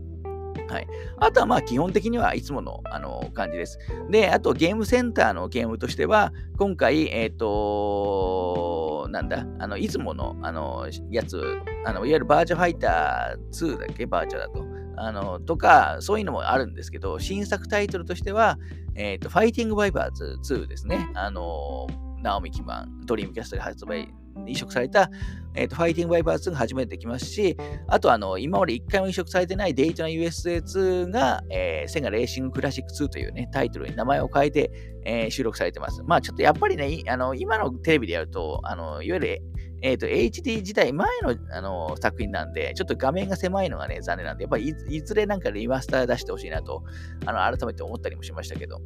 [0.68, 0.86] はい。
[1.18, 3.78] あとはまあ基本的にはいつものあの感じです。
[4.10, 14.64] で、あとゲームセンターのゲームとしては、今回、えっ、ー、となんだ、あの、いつもの、あの、やつ、あの、いわゆるバーチャファイター2だっけ、バーチャだと。
[14.96, 18.58] あの、とか、そういうのもあるんですけど、新作タイトルとしては、
[18.94, 21.08] えっ、ー、と、ファイティングバイパーズ2ですね。
[21.14, 21.86] あの、
[22.22, 24.12] ナオミ基盤、ドリームキャストで発売、
[24.46, 25.11] 移植された、
[25.55, 27.57] えーと、ファイティングバイパー2が初めてできますし、
[27.88, 34.70] あとあの、今まで1回も移植されてないデイトナ USA2 が、えー、セガレーシングクラシック2というね、タイトルに名前を変えて、
[35.05, 36.03] えー、収録されてます。
[36.03, 39.42] まあちょっとやっぱりね、あの今のテレビでやると、あのいわゆる
[39.83, 46.85] えっ、ー、と、HD 自体前のあの作品なんで、ちょっと画面が狭いのがね、残念なんで、やっぱりいずれなんかリマスター出してほしいなと、
[47.24, 48.81] あの、改めて思ったりもしましたけど、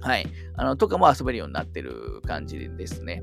[0.00, 0.26] はい。
[0.56, 3.22] あの、とかも遊べるようになってる感じですね。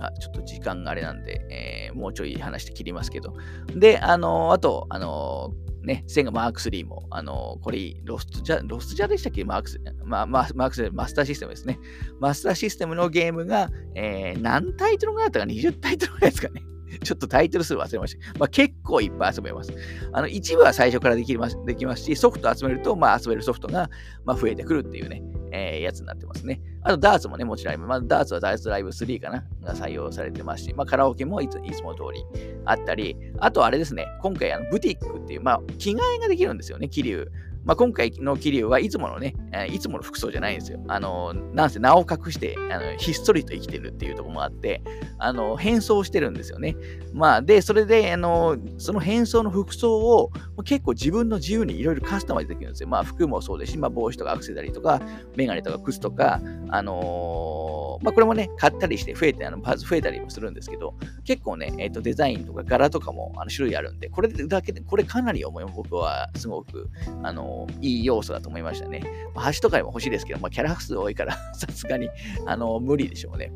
[0.00, 3.34] あちょっと時間があれなんで、えー、もうちょい話して切りますけど。
[3.76, 9.44] で、あの、あと、あの、ね、セガマーク3も、あの、これ、ロストジャ、ロストジャでしたっけ？
[9.44, 11.78] マークス、まあ、マークス、マスターシステムですね。
[12.18, 16.62] マスターシステムのゲームが、え、何タイトルがあったか ?20 タイトルぐらいですかね。
[17.02, 18.38] ちょっとタイトル数忘れました。
[18.38, 19.72] まあ、結構いっぱい遊べます。
[20.12, 23.90] あの一部は最初からできますできますし、ソフト集めると、まあ、遊べるソフトが、
[24.24, 25.22] まあ、増えてくるっていうね、
[25.52, 26.60] えー、やつになってますね。
[26.82, 32.24] あと、ダーツもね、もちろんまあ、ダーツはダーツライブ3かなが採用されてますし、まあ、カラオケもいついつも通り
[32.64, 37.30] あったり、あとあれですね、今回、あのブティックっていう、まあ、着替えができるんですよね、桐生。
[37.64, 39.34] まあ、今回の桐生はいつものね、
[39.70, 40.82] いつもの服装じゃないんですよ。
[40.88, 44.82] あの、なんせ名を隠して、あのひっそりと生きてるっていうとこもあって、
[45.18, 46.76] あの、変装してるんですよね。
[47.12, 50.30] まあ、で、それで、あの、その変装の服装を
[50.64, 52.88] 結構自分の自由にいろいろカスタマイズできるんですよ。
[52.88, 55.00] まあ、服もそうですし、まあ、帽子とかアクセサリーとか、
[55.36, 66.90] メガネとか靴とか、あのまあ、これもね、買ったりして増えて、あの数増えたりもするんですけど、結構ね、えっ、ー、と、デザインとか柄とかもあの種類あるんで、これだけで、これかなり重い僕はすごく、
[67.22, 69.02] あの、いい要素だと思いましたね。
[69.34, 72.08] まあ、橋とかにも欲しいですけど、まあ、キャラ数多いから さすがに、
[72.46, 73.52] あの、無理でしょうね。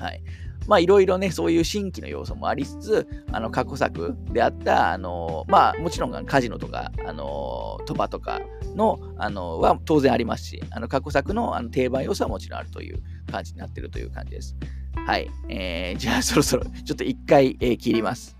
[0.00, 0.22] はい。
[0.66, 8.40] まあいろいろね、そういう新規の要素もありつつ、あの過去作であった、あのまあもちろんカジノとか、あのトバとか
[8.76, 14.56] の、あのは当然ありますし、あの過去作のあの定番要素はもちろんあるという感じになってるという感じです。
[15.06, 15.30] はい。
[15.48, 18.39] えー、じゃあそろそろちょっと一回、えー、切ります。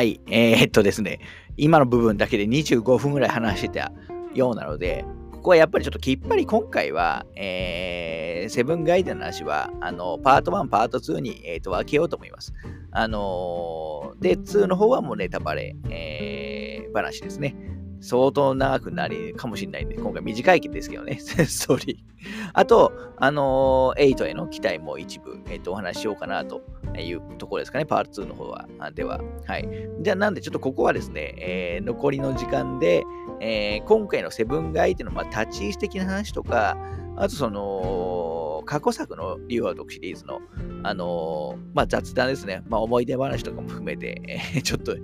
[0.00, 0.18] はい。
[0.30, 1.20] えー、っとですね。
[1.58, 3.92] 今の部分だけで25分ぐらい話してた
[4.34, 12.54] ようなので、ここはやっぱりちょっときっぱり今回は、えー、セブンガイドの話は、あの、パート1、パート2に、えー、と分けようと思います。
[12.92, 17.54] あのー、で、2の方はもうネタバレ、えー、話ですね。
[18.00, 22.50] 相当長くなりかもしれないんで、今回短いですけどね、 ストーリー。
[22.54, 26.62] あと、あのー、8への期待も一部、えっ、ー、と、お話ししようかなと
[26.98, 28.66] いうところですかね、パート2の方は。
[28.94, 29.20] では。
[29.46, 29.68] はい。
[30.00, 33.04] じゃあ、なんで、ちょっとここはですね、えー、残りの時間で、
[33.40, 36.76] えー、今回のセブンガイでの、まあ、立ち位置的な話とか、
[37.16, 40.40] あと、その、過去作の竜は読シリーズの、
[40.82, 42.62] あのー、まあ、雑談ですね。
[42.68, 44.96] まあ、思い出話とかも含めて、えー、ちょっと、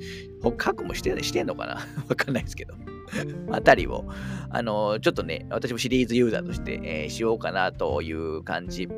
[0.56, 1.74] 過去もしてしてんのかな？
[2.08, 2.74] わかんないですけど。
[3.50, 4.04] あたりを、
[4.50, 8.88] あのー、ちょっとね、私もシリーズユーザーとして、えー、しようかなという感じ。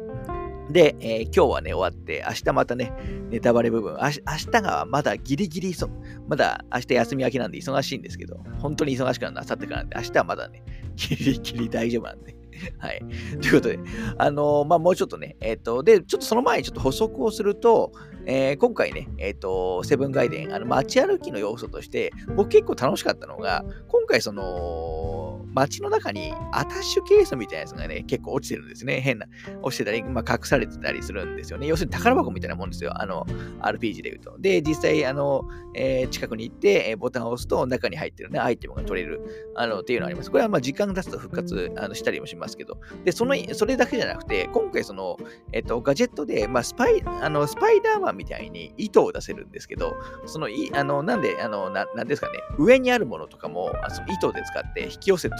[0.70, 2.92] で、えー、今日はね、終わって、明日またね、
[3.30, 5.88] ネタバレ部分、明日がまだギリギリそ、
[6.28, 10.62] まだ明日休み明けなんで忙しいんですけど、本当に忙しくなるのは明後日からなんで、明日はまだね、
[10.96, 12.36] ギリギリ大丈夫なんで。
[12.78, 13.02] はい。
[13.40, 13.78] ということで、
[14.18, 17.92] あのー、まあ、もうちょっとね、えっ、ー、と、で、ちょっとその前にちょっと補足をすると、
[18.26, 29.00] えー、今回ね、えっ、と、セブンガイデン、あの、街歩きの要素として、僕結構楽しかったのが、今回その、街の中にアタッシュケースみたいなやつがね、結構落ちてるんですね。
[29.00, 29.26] 変な、
[29.62, 31.66] 落ちてたり、まあ、隠されてたりするんですよね。
[31.66, 33.00] 要するに宝箱みたいなもんですよ。
[33.00, 33.24] あの、
[33.60, 34.36] RPG で言うと。
[34.38, 40.30] で、実際、あの、えー、近くに行って、え、ボタンを押すと中に入ってるね、アイテムが取れる、あの、っていうのがあります。
[40.30, 42.78] これはまあ時間が経つと復活あのしたりもしますけど。
[43.04, 45.16] で、その、それだけじゃなくて、今回その、
[45.52, 55.36] えっ、と、ガジェットで、まあ、スパイ、あの、スパイダーマンみたいに糸を出せるんですけど、その、いあの、なんで、あの、ななんですかね、上にあるものとかも、あその糸で使って引き寄せと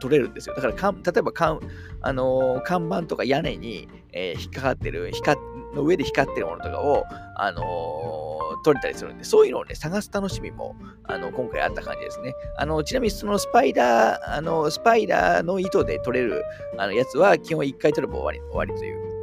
[0.00, 0.54] 取れるんですよ。
[0.56, 1.60] だからかん、例えばかん、
[2.00, 5.38] あのー、看板とか屋根に、えー、引っかかってる、光
[5.74, 7.04] の上で光ってるものとかを、
[7.36, 12.34] あのー、取れたりするんで、そういうのをね、探す楽しみも、あの、今回あった感じですね。
[12.56, 16.44] あの、ちなみにそのスパイダー、あの、スパイダーの糸で取れる、
[16.78, 19.13] あの、やつは、基本1回取れば終わり、終わりという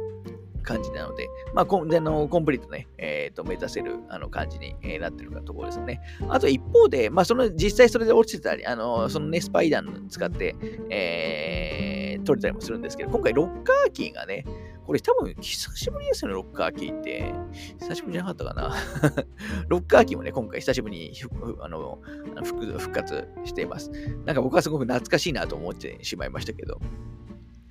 [0.62, 6.00] 感じなので、まあ、コンでのコンプリートね、えー、と目指せるあの感じに、え、なってるかところですね。
[6.28, 10.56] あと一方で、まあ、その実際それで落ちてたり、あのそのね、スパイダー使って、
[10.90, 14.44] えー、取れたりもするんですけど、今回ロッカーキーがね、
[14.86, 17.32] これ多分久しぶりですよね、ロッカーキーって。
[17.80, 18.74] 久しぶりじゃなかったかな。
[19.68, 21.12] ロッカーキーもね、今回久しぶりに
[21.60, 21.98] あの
[22.42, 23.90] 復活しています。
[24.24, 26.80] なんか僕はすごく懐かしいなと思ってしまいましたけど。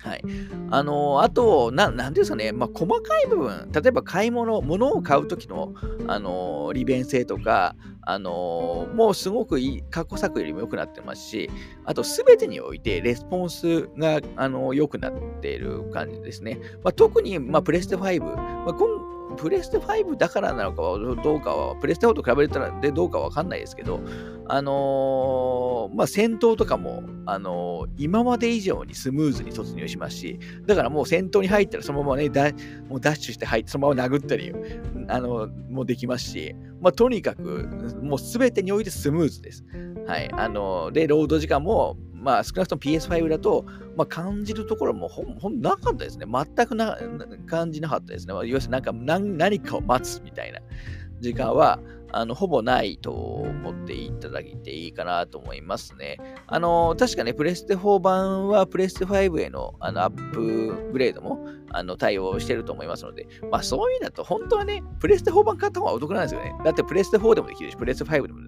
[0.02, 0.22] はい。
[0.70, 5.74] あのー、あと、ななんですかね、まあ、細かい部分、例えば買い物、物を買うときの、
[6.08, 11.50] あのー、利便性とか、あのー、もうすごくいい、過去作よりも良くなってますし、
[11.84, 16.58] あと、すべてにおいて、レスポンスが、あの良くなっている感じですね。
[16.82, 20.82] まあ、特に、まあ、プレステ5、まあ、今プレステ5だからなのか
[21.22, 24.00] どうかは、プレステ4と比べたらでどうかわかんないですけど、
[24.48, 32.50] あのー、まあ、戦闘とかも、あのー、今まで以上にスムーズに突入しますし、だからもう戦闘に入ったらそのままね、ダ
[32.88, 34.52] もうダッシュして入って、そのまま殴ったり、
[35.08, 37.68] あのー、もできますし、まあ、とにかく、
[38.02, 39.64] もうすべてにおいてスムーズです。
[40.06, 40.28] はい。
[40.32, 46.26] あので、ロード時間も、まあ、少なくとも PS5 だと、まあ、感じるところもほほんなかったですね。
[46.26, 46.98] 全くな
[47.46, 48.34] 感じなかったですね。
[48.46, 50.60] 要するになんか何何かを待つみたいな
[51.20, 51.80] 時間は、
[52.12, 56.18] あの、ほぼないと思っていただいていいかなと思いますね。
[56.46, 66.54] あの、確かね、プレステ4版はプレステ5へのあのアップグレードもあの対応してると思いますので、まあそういう意味だと、本当はね、プレステ4版買った方がお得なんですよね。
[66.64, 68.40] だってプレステ4でもできるし、プレステ5でも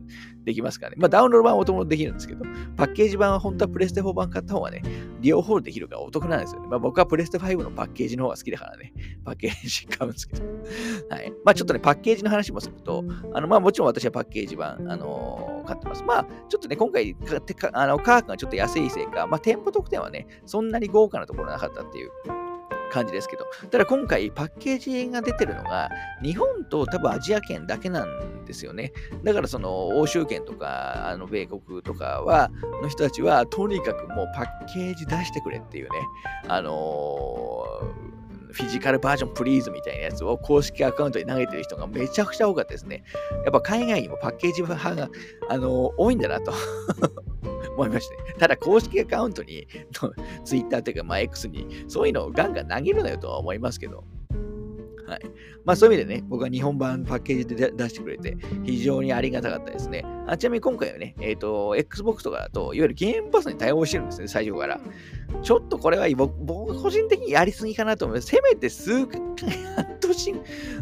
[0.44, 0.96] できますからね。
[0.98, 2.44] まあダウンロード版はお得もできるんですけど、
[2.76, 4.82] パッケージ版は本当はプレステ4版買った方がね、
[5.20, 6.68] 両方できるからお得なんですよね。
[6.68, 8.92] まあ僕はプレステ5のパッケージの方が好きだからね、
[9.24, 10.44] パッケージ買うんですけど。
[11.08, 11.32] はい。
[11.44, 16.02] まあちょっとね、パッケージの話もすると、あの、まあもちろん私はパッケージ版、あのー、買ってます。
[16.02, 17.16] まあちょっとね、今回
[17.72, 22.10] あの価格がちょっと安いせいか、まあ店舗特典はね、そんなに豪華なところなかったっていう
[22.90, 25.88] 感じですけど、ただ今回パッケージが出てるのが、
[26.20, 28.92] 日本と多分アジア圏だけなんですよね。
[29.22, 32.50] だからその欧州圏とか、あの米国とかは、
[32.82, 35.98] の人たちは、とにかくもうパッケージ出してくれっていうね、
[36.48, 38.23] あのー
[38.54, 43.02] フィジカルバージョンプリーズみたいなやつを公式アカウントに投げてる人がめちゃくちゃ多かったですね。
[43.44, 45.10] やっぱ海外にもパッケージ派が、
[45.48, 46.52] あのー、多いんだなと
[47.74, 48.16] 思いまして。
[48.38, 49.66] ただ、公式アカウントに、
[50.44, 54.04] ツイッターというか、まあ、X に、そういうのをガンガン投げるなよとは思いますけど。
[55.06, 55.20] はい。
[55.64, 60.04] まあそういう意味でね、僕は日本版パッケージで出してくれて、非常にありがたかったですね。
[60.26, 64.80] あちなみに今回はね、えっ、ー、と、Xbox とかだと、いわゆるゲームパスに対応してるんですね、最初から。
[65.42, 68.28] ちょっとこれは僕個人的にやりすぎかなと思います。
[68.28, 69.20] せめて数回、
[69.76, 70.34] 半年、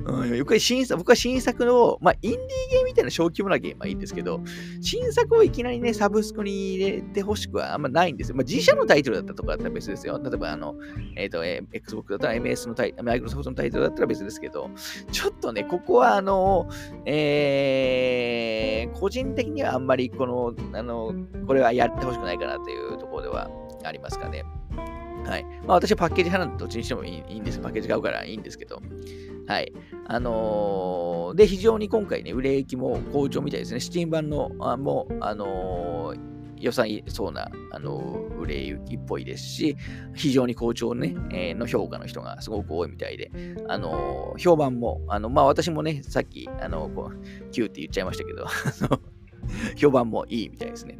[0.04, 4.40] うん、よく新作、僕は新作の、まあ、インディーゲームみたいな小規模なゲームはいいんですけど、
[4.80, 8.36] 新作をいきなりね、サブスクに入れてほしくはあんまないんですよ。
[8.36, 10.20] まあ、自社のタイトルだったとかだったら別ですよ。
[10.22, 10.76] 例えば、あの、
[11.16, 14.70] えっ、ー、と、えー、Xbox だったら MS のタイトル、マイクロソフトのタイトルだったら別ですけど、
[15.10, 16.68] ちょっとね、ここは、あの、
[17.06, 21.14] えー、個人的にはあんまり、この、あの、
[21.46, 23.50] これはやってほしくないかなというところでは
[23.84, 24.44] ありますかね。
[25.24, 25.44] はい。
[25.66, 27.58] まあ私はパッケージ派なんでどっちにしてもいいんです。
[27.60, 28.80] パッケージ買うからいいんですけど。
[29.46, 29.72] はい。
[30.06, 33.80] あのー、で、非常に今回ね、売れ行きも好調みたいですね。
[33.80, 39.76] スチーム版のあもう、あのー予算そうな、あの売れ行きっぽいですし、
[40.14, 43.32] 非常に好調ね、えー、の評価の人がすごく多いみたいで、
[43.68, 48.46] あの評判も、あのまあ、私もね、さっき、あのこう、キューって言っちゃいましたけど、
[49.76, 50.98] 評判もいいみたいですね。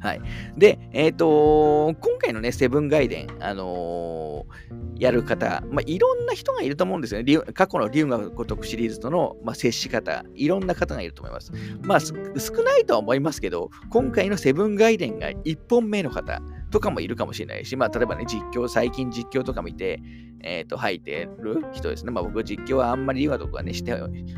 [0.00, 0.20] はい。
[0.56, 7.38] で、えっ、ー、と今回のね、セブンガイデン、あのー、やる方、まあ、いろんな人がいると思うんですよね。
[7.54, 11.52] 過去の龍が如くシリーズとの、まあ、接し方、いろんな方がいると思います。
[11.82, 12.14] まあ、少
[12.62, 20.00] ないとは思いますけど、今回のセブンガイデンが1本目の方とかもいるかもしれないし、まあ、例えばね、実況、最近実況とか見て、
[20.42, 22.10] えっ、ー、と、入ってる人ですね。
[22.10, 23.94] まあ、僕実況はあんまり龍がとかね、して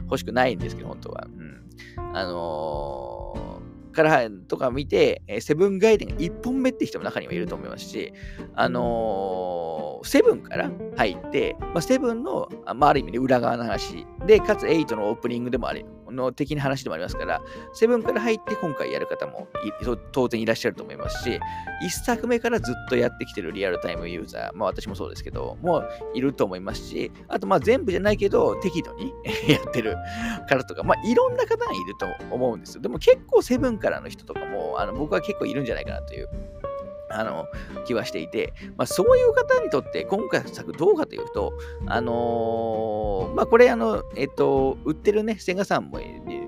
[0.09, 1.27] ほしくないんですけど、本当は。
[1.27, 2.16] うん。
[2.16, 8.12] あのーからとか見て、セブンガイデンが1本目って人も中にはいると思いますし、
[8.55, 17.40] あのー、セブンから入って、まあ、セブンの、まあ、ある意味で裏側の話で、かつエイトのオープニングでもある、の的な話でもありますから、
[17.73, 19.49] セブンから入って今回やる方も
[20.12, 21.40] 当然いらっしゃると思いますし、1
[22.05, 25.83] 作目からずっとやってきてるリアルタイムユーザー、まあ私もそうですけど、も
[26.14, 29.12] いると思いますし、あとまあ全部じゃないけど、適度に
[29.49, 29.96] やってる
[30.49, 32.83] 方とか、まあいろんな方がいると思うんですよ。
[32.83, 36.29] でも結構セブンからの人とかも、あの僕は結構いるんじゃないかなという
[37.11, 37.46] あの、
[37.87, 41.53] 気はしていて、まあ、そういう方にとって今回の作どうかというと、
[41.87, 45.99] あのー、まあ、これ、あの、えっと、売ってるね、千賀さんも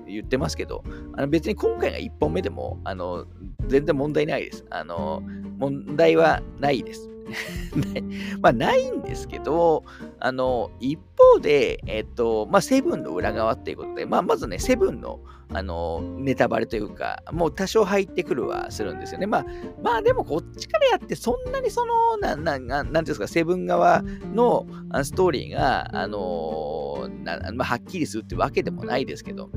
[0.07, 0.83] 言ってますけど、
[1.15, 3.25] あの別に今回が1本目でも、あの、
[3.67, 4.65] 全然問題ないです。
[4.69, 5.21] あの、
[5.57, 7.12] 問題はないです。
[8.41, 9.83] まあ、ないんですけど、
[10.19, 10.99] あの、一
[11.33, 15.19] 方で、えっと、まあ、セブンの裏側っていうことで、まあ、まずね、セブンの、
[15.51, 19.27] あの、ネタバレというか、もう多少入ってくるはするんですよね。
[19.27, 19.45] まあ、
[19.81, 24.65] まあ、でもこっちからやって、そんなにその、な、な、ななんていうんですか、セブン側の
[25.03, 29.49] ストーリーが、あのなまあ、はっきりするってわけでもないですけど、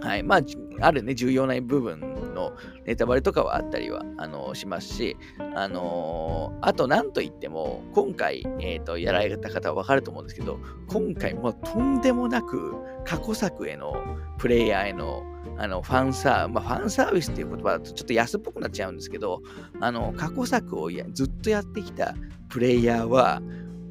[0.00, 0.22] はい。
[0.22, 0.40] まあ、
[0.80, 2.52] あるね、重要な部分の
[2.84, 5.16] ネタバレとかはあったりは、あのしますし、
[5.54, 13.94] あのー、あと何と言っても、今回、え、ー、と、やられた方はわかると思うんですけど、今回もとんでもなく過去作への
[14.38, 15.24] プレイヤーへの
[15.56, 19.40] あのファンサー、まあ、ファンサービスっていう言葉だとちょっと安っぽくなっちゃうんですけど、
[19.80, 22.14] あの過去作をずっとやってきた
[22.48, 23.40] プレイヤーは、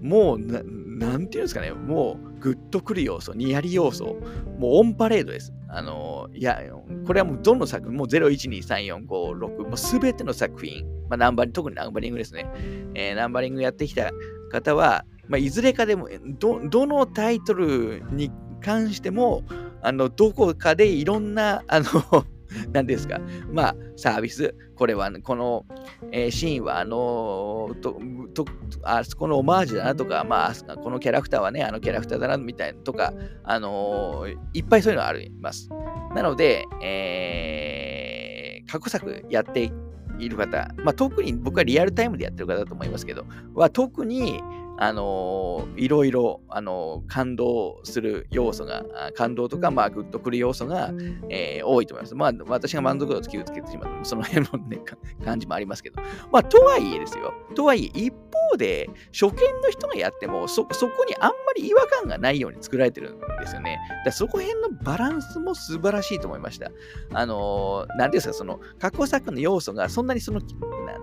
[0.02, 4.18] もうな、なんていうんですかね、もうグッとくる要素、ニヤリ要素、
[4.60, 5.54] もうオンパレードです。
[5.76, 6.62] あの、いや、
[7.08, 12.48] これはもうどの作品、もう0、1、2、3、4、5、6、もうすべての作品、まあ、ナンバリ特にナンバリングですね。
[12.94, 14.12] えー、ナンバリングやってきた
[14.52, 16.10] 方は、まあ、いずれかでも
[16.40, 18.32] ど、どのタイトルに
[18.62, 19.44] 関しても、
[19.82, 22.26] あの、どこかでいろんな、あの
[22.72, 23.20] 何ですか、
[23.52, 25.66] まあ、サービス、これは、この、
[26.12, 28.00] えー、シーンは、あのと
[28.34, 28.46] と、
[28.84, 33.14] あそこのオマージュだなとか、まあ、このキャラクターはね、あのキャラクターだな、みたいなとか、
[33.44, 35.70] あのー、いっぱいそういうのがあります。
[36.16, 39.72] なので、えー、過去作やって
[40.20, 43.26] いる方、まあ、特に僕はリアルタイムでやってる方だと思いますけど、
[43.56, 44.42] は特に、
[44.78, 48.84] あのいろいろ、あの感動する要素が、
[49.16, 50.92] 感動とか、まあ、グッとくる要素が、
[51.30, 52.16] えー、多いと思います。
[52.16, 54.80] まあ、私が満足度をつけつけてしまうその辺の、ね、
[55.24, 56.02] 感じもありますけど。
[56.32, 57.34] まあ、とはいえですよ。
[57.56, 58.14] とはいえ、一
[58.44, 63.80] 方方で、初見の人がやってもそ、そこにあんまり違和感がないように作られてるんですよね。
[64.06, 66.72] だそこ辺のバランスも素晴らしいと思いました。
[67.12, 70.40] あのー、なんですか、その、過去作の要素がそんなにその、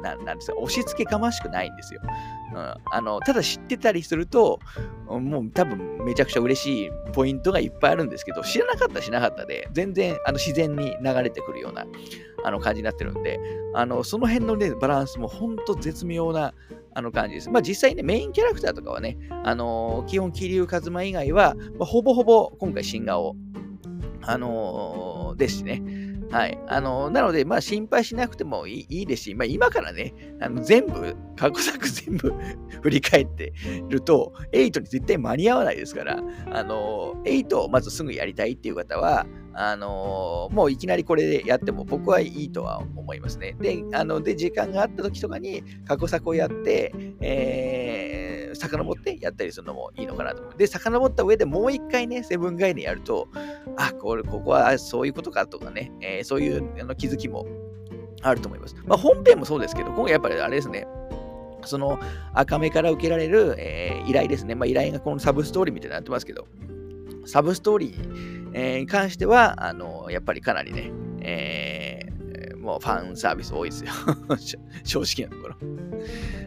[0.03, 2.01] ななんですか、押し付けがましくないんですよ。
[2.53, 4.61] うん、あのただ知ってたりすると、
[5.07, 11.84] もう多分めちゃくちゃ嬉しいポイントがいっぱいあるんですけど、知らなかったしなかったで、全然あの自然に流れてくるような
[12.45, 13.38] あの感じになってるんで、
[13.74, 16.55] あのその辺の、ね、バランスも本当絶妙な
[16.95, 17.51] あの感じです。
[17.51, 23.36] まあ実際ね、メインキャラクターとかはね、あの基本、桐生一馬以外は、まあ、ほぼほぼ今回新顔、
[24.22, 25.82] あのー、ですしね。
[26.31, 26.59] はい。
[26.68, 32.33] あの、なので、まあ、心配しなくてもいいですし、まあ、今からね、あの全部、過去作 全部
[32.83, 33.53] 振り返って
[33.89, 36.22] ると、8に絶対間に合わないですから、
[36.53, 43.57] あの、8をまずすぐやりたいっていう方は、あの、もういきなりこれでやっても僕はいいとは思いますね。
[43.61, 50.55] で、あので時間があった時とかに過去作をやって、えー、遡ってやったりするのもいいのかなと思う。
[50.57, 53.29] で、遡った上でもう一回ね、セブンガイドやると、
[53.77, 57.47] あ、これ、ここはそういうことかとかね、えー、そういうあの気づきも
[58.23, 58.77] あると思います。
[58.87, 60.87] まあ、本編もそうですけど、今回やっぱりあれですね、
[61.65, 61.99] その
[62.33, 64.55] 赤目から受けられる、えー、依頼ですね。
[64.55, 66.47] まあ、依頼がこのサブストーリーみたいになってますけど、
[67.27, 70.91] サブストーリーえー、に関しては、あの、やっぱりかなりね、
[71.21, 71.89] えー、
[72.71, 73.91] もうファンサービス多いですよ。
[74.85, 75.57] 正直なところ。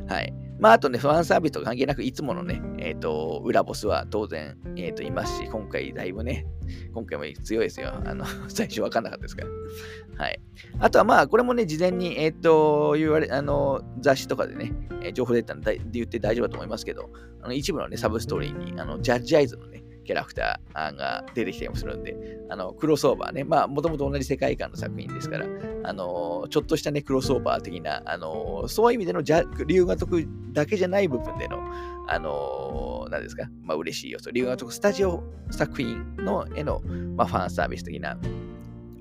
[0.08, 0.34] はい。
[0.60, 6.46] まあ、あとね、ファンサービスと関係なく、いつものね、えっ、ー、と、裏ボスは当然、えっ、ー、と、いますし、今回だいぶね、
[6.94, 7.94] 今回も強いですよ。
[8.06, 10.24] あの、 最初わかんなかったですから。
[10.24, 10.40] はい。
[10.80, 14.72] あとはまあ、これもね、事前に、えっ、ー、と、言われ、あの、雑誌とかでね、
[15.14, 17.10] 情報出たんで言って大丈夫だと思いますけど、
[17.42, 22.16] あの一部のね、サブストーリーに、あの、ジャッジアイズのね、キャラクターが出てきたりもするんで、
[22.50, 25.46] あの、クロスオーバーね、まあ、もともと同じ世界観の作品ですから、
[25.84, 31.60] あの、ちょっとしたね、クロスオーバー的な、あの、そういう意味でのじゃ龍が得だけじゃない部分での、
[32.08, 36.82] あの、何ですか、まあ、嬉しいよと、龍が得スタジオ作品のへの、
[37.16, 38.18] まあ、ファンサービス的な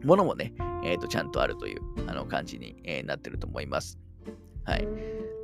[0.04, 3.98] ものもね、えっ、ー、と、ちゃんとあるというあの感じに、えー、なってると思います。
[4.64, 4.88] はい。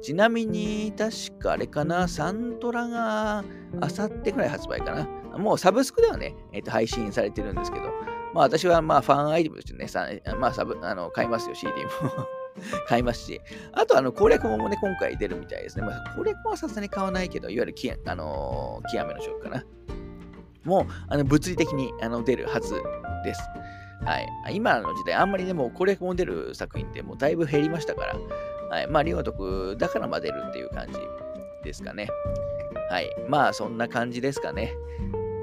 [0.03, 3.45] ちなみに、確かあれかな、サントラが
[3.81, 5.09] あさってくらい発売かな。
[5.39, 7.86] もうサブスクではね、えー、と配信されてるんですけど、
[8.34, 10.09] まあ私はまあファンアイテムとしてね、さ
[10.39, 11.91] まあサブあの買いますよ、CD も
[12.89, 13.41] 買いますし、
[13.72, 15.84] あとあの攻略本もね、今回出るみたいですね。
[15.84, 19.64] まあ、攻略本はさすがに買わないけど、いわゆるき、あのー、極めの職かな。
[20.64, 22.82] もうあの物理的にあの出るはず
[23.24, 23.41] です。
[24.05, 28.16] はい、今の時代、あんまりね、も攻略本出る作品ってもうだいぶ減りましたから、
[28.70, 30.99] はい、まあ、リオ徳だからまあ出るっていう感じ
[31.64, 32.09] ですかね。
[32.91, 34.72] はい、まあ、そんな感じですかね。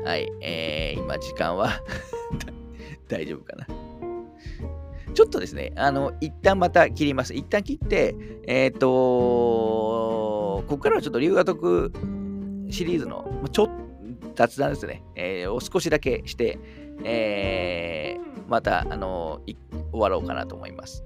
[0.05, 1.81] はい、えー、今時間は
[3.09, 3.67] 大丈夫かな。
[5.15, 7.33] ちょっとですね、あの、一旦また切ります。
[7.33, 11.91] 一旦切って、えっ、ー、とここからはちょっと龍河徳
[12.69, 13.73] シリーズの、ちょっと
[14.35, 16.59] 雑談ですね、えー、を少しだけして、
[17.03, 19.41] えー、また、あの
[19.91, 21.03] 終わろうかなと思います。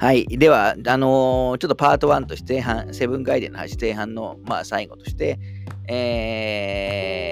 [0.00, 0.26] はい。
[0.28, 5.40] では、あのー、ちょっとパート1として前半、セブンガイデンの話前半の、まあ、最後として、
[5.88, 7.24] え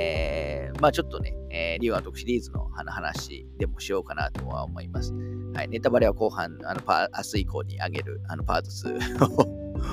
[0.74, 5.14] ー、まあちょっとね、えー、リュウアトクシリーズの話でもしようかなとは思います。
[5.54, 5.68] はい。
[5.68, 9.46] ネタバレは後半、あのパー明日以降に上げる、あのパート2 を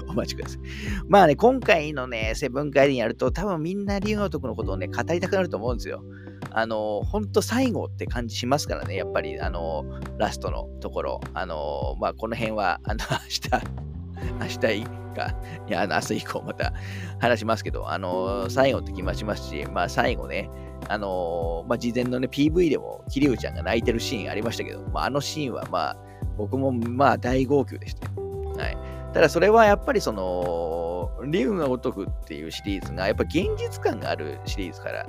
[0.09, 0.59] お待ちください。
[1.07, 6.03] まあね、今回のね、セブンガイデンやると、多分みんなリュウアトクのことをね、語りたくなると思うんですよ。
[6.51, 9.85] あの、本当最後って感じしますからね、やっぱり、あの、
[10.17, 12.99] ラストのところ、あの、まあ、この辺は、あの、
[14.39, 15.35] 明日、明日か、
[15.67, 16.73] いや、あの、明日以降また
[17.19, 20.49] 話しますけど、あの、最後って気もしますし、まあ、最後ね、
[20.89, 25.97] あの、まあ、事前のね、PV でも、桐生ちゃんが泣いてるシーンありましたけど、まあ、あのシーンは、まあ、
[26.37, 28.09] 僕も、まあ、大号泣でした。
[28.61, 28.77] はい。
[29.13, 35.07] ただ、それはやっぱり、その、竜が如くっていうシリーズが、やっぱ現実感があるシリーズから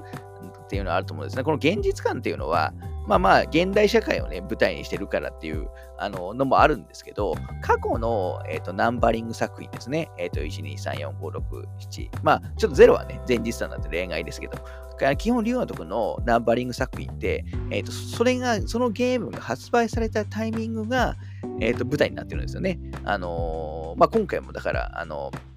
[0.64, 1.44] っていうのはあると思うんですね。
[1.44, 2.72] この現実感っていうのは、
[3.06, 14.58] まあまあ、現代社会をね、舞台にしてるからっていうあののもあるんですけど、過去の、えーと、ナンバリング作品ですね、えーと、1、2、3、4、5、6、7、まあ、ちょっと0はね、前日談なんて例外ですけど、
[15.18, 21.16] 基本、龍のとこのナンバリング作品って、えーと、それが、そのゲームが発売されたタイミングが、
[21.60, 22.78] えー、と舞台になってるんですよね。
[23.04, 25.53] あの、まあ、今回もだから、あのー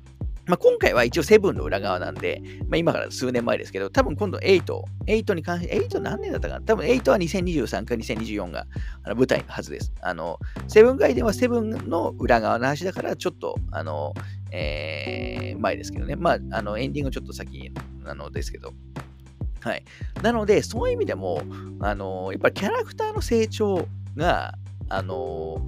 [0.48, 4.64] まあ、今回は一応セブンの裏側なんで、まあ、今から数年前ですけど、多分今度8、
[5.06, 6.62] 8に関して、8何年だったかな？
[6.62, 8.66] 多分8は2023か2024が
[9.04, 9.94] あの舞台のはずです。
[10.02, 14.14] あの、セブンガイデンはセブンの裏側の話だから、ちょっと、あの、
[14.52, 16.16] えー、前ですけどね。
[16.16, 17.72] まあ、あの、エンディングちょっと先
[18.04, 18.74] なのですけど、
[19.60, 19.84] はい。
[20.22, 21.42] なので、そういう意味でも、
[21.82, 24.54] あの、やっぱりキャラクターの成長が、
[24.90, 25.68] あの、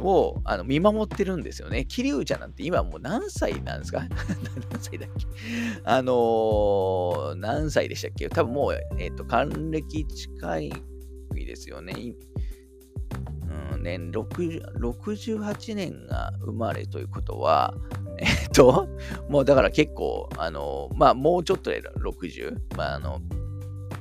[0.00, 1.84] をあの見守ってるんですよね。
[1.84, 4.00] 桐生ちゃんなんて今もう何歳なんですか？
[4.08, 5.26] 何歳だっけ？
[5.84, 8.28] あのー、何歳でしたっけ？
[8.28, 10.72] 多分もう、えっ、ー、と、還暦近い
[11.34, 11.94] ですよね。
[13.72, 17.74] うん、年68年が生まれということは、
[18.18, 18.88] えっと、
[19.28, 23.20] もうだから結構、あの、まあ、もうちょっとで60、まあ、あの、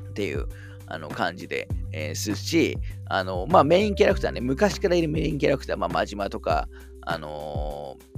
[0.10, 0.48] っていう、
[0.92, 2.78] あの感じで、えー、すし、
[3.08, 6.68] あの、まあ、メインキャラクターね、昔からいるメインキャラクター、まあ、真島とか、
[7.02, 8.12] あのー、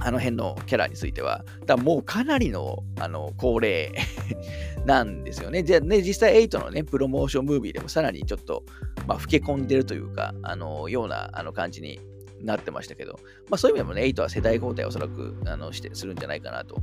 [0.00, 3.92] あの辺のキャラについては、だもうかなりの、あの、高齢
[4.86, 5.64] なんですよね。
[5.64, 8.64] で、ね、実際8のね、プロモーションムービーでもさらにちょっと、
[9.08, 11.98] まあ、老け込んでるというか、あの、ような、あの感じに
[12.40, 13.18] なってましたけど、
[13.50, 16.80] まあ、そういう意味でもね、8は世代交代をおそらくあのしてするんじゃないかなと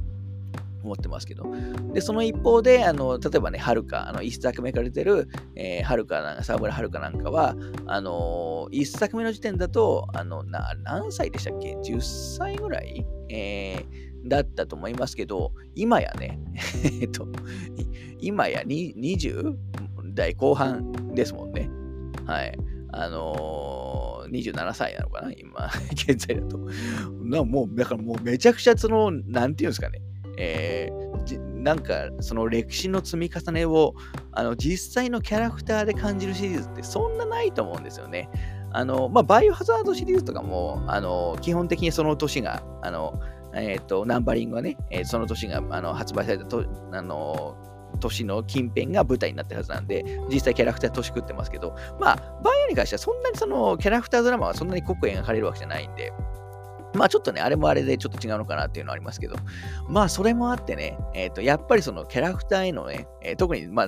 [0.85, 1.45] 思ってますけど。
[1.93, 7.55] で、その一方で、あの例えばね、はるか、あの1作目から出てる、えー、はるかなんか、沢村はるかなんかは、
[7.87, 12.01] あのー、1作目の時点だと、あのな何歳でしたっけ ?10
[12.37, 16.39] 歳ぐらい、えー、だったと思いますけど、今やね、
[17.01, 17.27] えっと、
[18.19, 19.55] 今や20
[20.13, 21.69] 代後半ですもんね。
[22.25, 22.57] はい。
[22.91, 25.31] あのー、27歳なのかな？
[25.33, 26.57] 今、 現在だと。
[27.21, 30.01] なもう、だからもうめちゃくちゃその、なんていうんですかね。
[30.37, 33.93] えー、なんかその歴史の積み重ねを
[34.31, 38.29] あの実際のキャラクターで感じるシリーズってそんなないと思うんですよね。
[38.71, 43.21] あのまあ、バイオハザードシリーズとかもあの基本的にその年があの、
[43.53, 47.55] えーと、ナンバリングはね、えー、その年があの発売されたとあの
[48.01, 56.11] 年の近辺が舞台になってるはずなんで、実際キャラクター年食ってますけど、まあ、バイオに関してはそんなにそのキャラクタードラマはそんなに濃く描かれるわけじゃないんで、
[56.95, 59.35] まあちょっとね、あれもあれでちょっと違うのかなっていうのはありますけど、
[59.89, 63.87] まあそれもあってね、えっ、ー、と、やっぱりそのキャラクターへのね、えー、特に、まあ、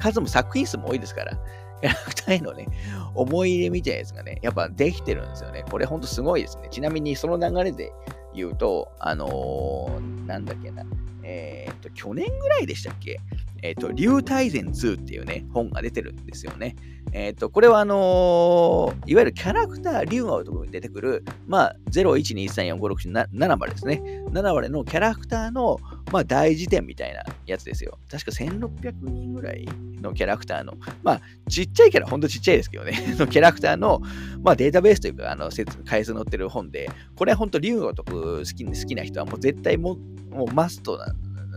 [0.00, 1.38] 数も作品数も多いですから、
[1.80, 2.66] キャラクターへのね、
[3.14, 5.64] 思い入れみたいなやつがね、やっぱできてるんですよね。
[5.70, 6.68] これほんとすごいですね。
[6.70, 7.92] ちなみにその流れで
[8.38, 10.84] 言うと、あのー、なんだっけな、
[11.22, 13.20] えっ、と、去年ぐらいでしたっけ？
[13.62, 16.76] えっ、と、竜大全2っていうね、本が出てるんですよね。
[17.12, 24.00] えっ、と、これはあのー、いわゆるキャラクター、竜がところに出てくる、まあ、012345677までですね。
[24.30, 25.78] 7までのキャラクターの、
[26.12, 27.98] まあ、大辞典みたいなやつですよ。
[28.10, 29.66] 確か1600人ぐらい
[30.00, 34.00] のキャラクターの、まあ、ちっちゃいキャラ、ほんとちっちゃいですけどね、 のキャラクターの、
[34.42, 35.50] まあ、データベースというか、あの、
[35.86, 39.96] 回数載ってる本で、これは本当竜がとく好き好きな人はもう絶対も
[40.30, 41.06] もうマストな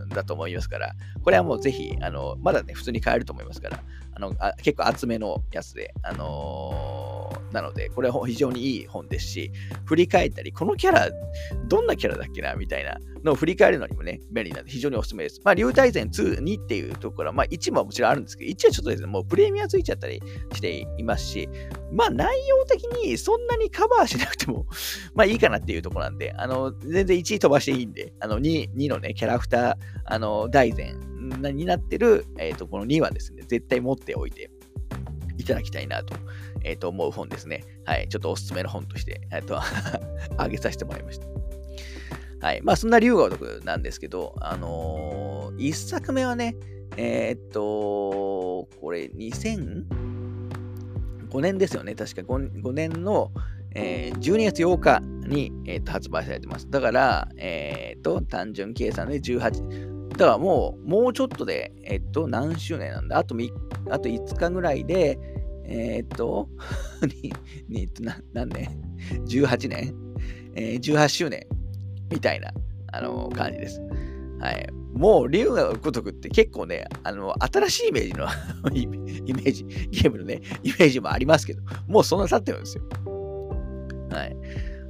[0.04, 3.82] んだと思いますから、これはもうぜひ、あの、まだね、普通に買えると思いますから、
[4.14, 9.52] あのあ結構厚めのやつで、あのー、なので、これは非常にいい本ですし、
[9.84, 11.08] 振り返ったり、このキャラ、
[11.68, 15.40] どんなキャラだっけなみたいなのを振り返るのにもね、便利なんで非常におすすめです。
[15.44, 20.22] まあ、流体前2、2っていうところは、まあ、1ももちろんあるんですけど、1はちょっとですね、もうプレミアついちゃったり
[20.54, 21.48] していますし、
[21.92, 24.66] まあ、内容的にそんなにカバーしなくても
[25.14, 30.94] まあいいかなっていうところなんで、あの、全然1位飛ばしていいんで、あの、2、2のね、キャラクター、あの、大前
[31.52, 34.50] になってる、えっ、ー、と、この2はですね、絶対持っておいて
[35.38, 36.14] いただきたいなと,、
[36.64, 37.64] えー、と思う本ですね。
[37.84, 38.08] はい。
[38.08, 39.58] ちょっとおすすめの本として、えっと、
[40.38, 41.26] あげさせてもらいました。
[42.40, 42.62] はい。
[42.62, 46.56] まあ、そんな竜が如くなんですけど、あのー、1作目はね、
[46.96, 49.86] えー、っと、これ、2005
[51.40, 51.94] 年ですよね。
[51.94, 53.30] 確か 5, 5年の、
[53.74, 56.68] えー、12月8日に、えー、っと発売されてます。
[56.70, 63.34] だから、えー、っと、単純計算で18、だからもう、もうちょっとで、えっと、何周年なんだあと
[63.90, 65.18] あと5日ぐらいで、
[65.72, 66.48] えー、っと、
[67.22, 67.32] に、
[67.68, 67.88] に、
[68.34, 68.68] 何年
[69.24, 69.94] ?18 年、
[70.54, 71.46] えー、18周年
[72.10, 72.52] みたいな、
[72.92, 73.80] あのー、感じです。
[74.38, 74.68] はい。
[74.92, 78.26] もう、竜が如くって結構ね、あの、新しいイメージの
[78.76, 82.84] イメージ、ゲームのね、イメージもありますけど、もうそんな経ってるんですよ。
[84.10, 84.36] はい。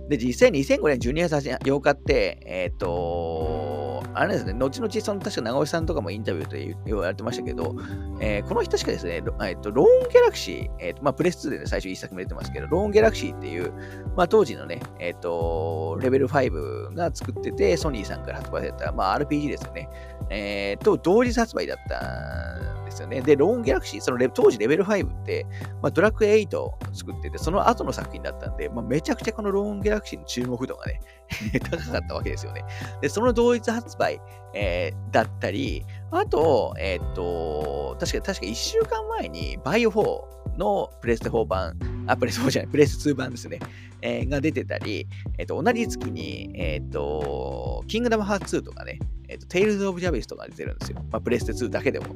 [0.08, 7.74] で、実際2005年12月8日って、えっ、とあれですね、後々その確か長尾さんとかもインタビューで言われてましたけど、
[8.20, 13.72] えー、この人確かですね、えーと、ローンギャラクシー、えーとまあ、プレス2で、ね、最初1作目出てますけど、ローンギャラクシーっていう、
[14.16, 19.88] まあ、当時のね、えっ、と、レベル5が作ってて、ソニーさんから発売された、まあ、RPG ですよね。
[20.30, 23.20] えー、と、同日発売だったんですよね。
[23.20, 25.46] で、ローンギャラクシー、そのレ当時レベル5って、
[25.82, 31.00] まあ、ドラクエ8を作ってて、その後の作品だったんで、まあ、めちゃくちゃこのローグギャラクシーの注目度がね、
[31.70, 32.64] 高かったわけですよね。
[33.00, 34.20] で、その同一発売、
[34.54, 43.58] えー、だったり、あと、えー、っと、確か、確か1週間前に、バイオ4のプレステ4版、あ、プレステ4じゃない、プレス2版ですね、
[44.02, 45.06] えー、が出てたり、
[45.38, 50.98] えっと、同じ月に、えっと、キングダムハーツ2とかね、えっと、テイルズ・オブ・ジ・アビスとか出てるんですよ。
[51.10, 52.14] まあ、プレステ2だけでも。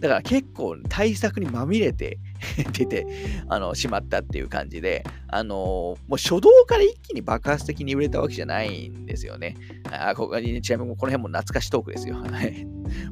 [0.00, 2.18] だから結構対策にまみれて
[2.72, 3.06] 出て
[3.48, 9.56] あのしまったっていう感じで、あの、もう初動から一気に爆発的に売れたわけじゃないんですよね。
[9.90, 12.16] あここにちなみにこの辺も懐かしトークですよ。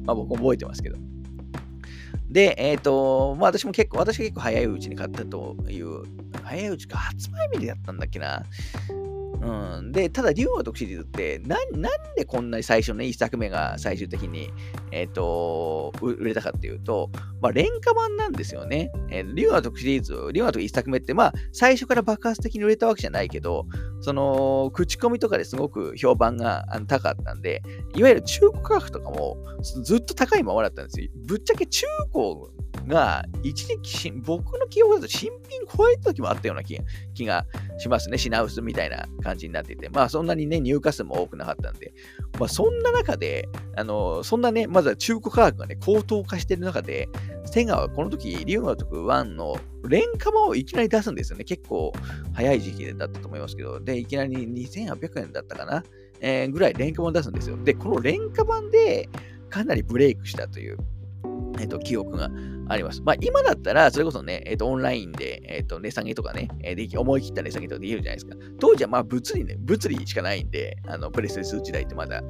[0.05, 0.97] まあ僕覚えてますけど。
[2.29, 6.03] で、えっ、ー、と、まあ私も結構、私が結構早いうちに買ったという、
[6.43, 8.43] 早いうちか発売日でやったんだっけな。
[9.41, 14.49] うん、で、ただ、竜王特シリーズってな、なんでこんなに最初の1作目が最終的に、
[14.91, 17.09] えっ、ー、と、売れたかっていうと、
[17.41, 18.91] まあ、廉価版なんですよね。
[19.09, 23.65] えー、竜王特シリーズ、竜王特1作目って、まあ、最初から爆発的に売れたわけじゃないけど、
[24.01, 27.61] その、口コミとかですごく評判が高かったんで、
[27.95, 29.37] いわゆる中古価格とかも
[29.83, 31.09] ずっと高いままだったんですよ。
[31.27, 37.45] ぶっちゃけ中古が、一時期、僕の記憶だと新品超えた時もあったような気が
[37.77, 38.17] しますね。
[38.17, 39.89] 品薄みたいな感じになっていて。
[39.89, 41.93] まあそんなにね、入荷数も多くなかったんで。
[42.39, 47.09] まあそんな中で、あの、そんなね、まずは中古価格がね、高騰化してる中で、
[47.45, 49.57] セガはこの時、リュウガトク1の
[49.87, 51.43] 廉価版をいきなり出すんですよね。
[51.43, 51.93] 結構
[52.33, 53.79] 早い時期だったと思いますけど。
[53.79, 55.83] で、いきなり2800円だったかな、
[56.19, 57.57] えー、ぐらい廉価版を出すんですよ。
[57.63, 59.09] で、この廉価版で
[59.49, 60.77] かなりブレイクしたという。
[61.59, 62.29] えっと、記憶が
[62.67, 63.01] あります。
[63.03, 68.35] まあ、今だったら、それこそね、えっと、オンラインで、えっと、値下げとかね、えで、思い切った値下げとかできるじゃないですか。
[68.59, 72.23] 当時はまあ、物理ね、物理しかないんで、あの、プレステ2時代ってまだ、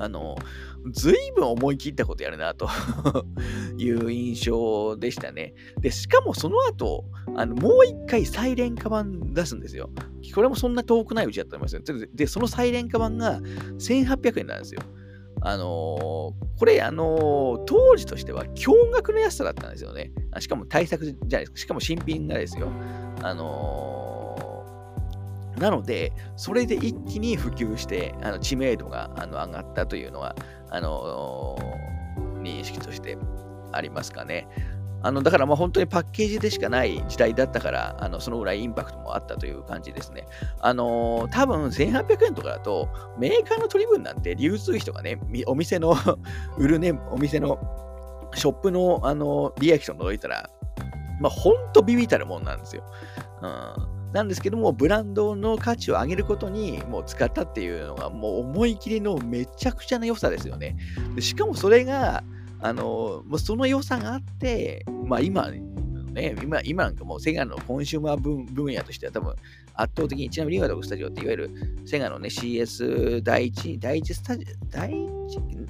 [0.00, 0.36] あの、
[0.92, 2.68] ずいぶん思い切ったことやるなと
[3.76, 5.54] いう印象でしたね。
[5.80, 7.04] で、しかもその後、
[7.36, 9.90] あのもう一回サイレンカ版出すんですよ。
[10.34, 12.08] これもそんな遠くないうちだと思いますよ。
[12.14, 14.82] で、そのサイレンカ版が1800円なんですよ。
[15.40, 20.12] あのー、これ、あのー、当時としては驚愕の安さだったんですよね。
[20.40, 21.58] しかも対策じゃないですか。
[21.58, 22.68] しかも新品がですよ。
[23.22, 30.34] あのー、なので、それで一気に普及して、あの知名度があの上がったというのは、
[30.70, 31.56] あの
[32.42, 33.16] 認識として
[33.72, 34.48] ありますかね。
[35.02, 40.26] あのだからまあ本当にパッケージでしかない時代だったから、あのそのぐらいインパクトもあったという感じですね。
[40.60, 42.88] あのー、多分1800円とかだと、
[43.18, 45.94] メーカーの取り分なんて流通費とかね、お店の
[46.58, 47.58] 売るね、お店の
[48.34, 50.50] ショップのあの利益と除いたら、
[51.20, 52.82] まあ本当ビビたるもんなんですよ。
[53.42, 60.76] うんなんですけども、ブランドの価値を上げることにもう使ったっていうのが、もう思い切りのめちゃくちゃな良さですよね。
[61.20, 62.22] しかもそれが、
[62.60, 69.34] あの、もうその良さがあって、まあ今、ね、今、今なんかもうセガのコンシューマー分分野としては多分
[69.74, 71.50] 圧倒的に、ちなみにリガドクスタジオっていわゆる
[71.86, 75.18] セガのね CS 第一、第一スタジオ、第一、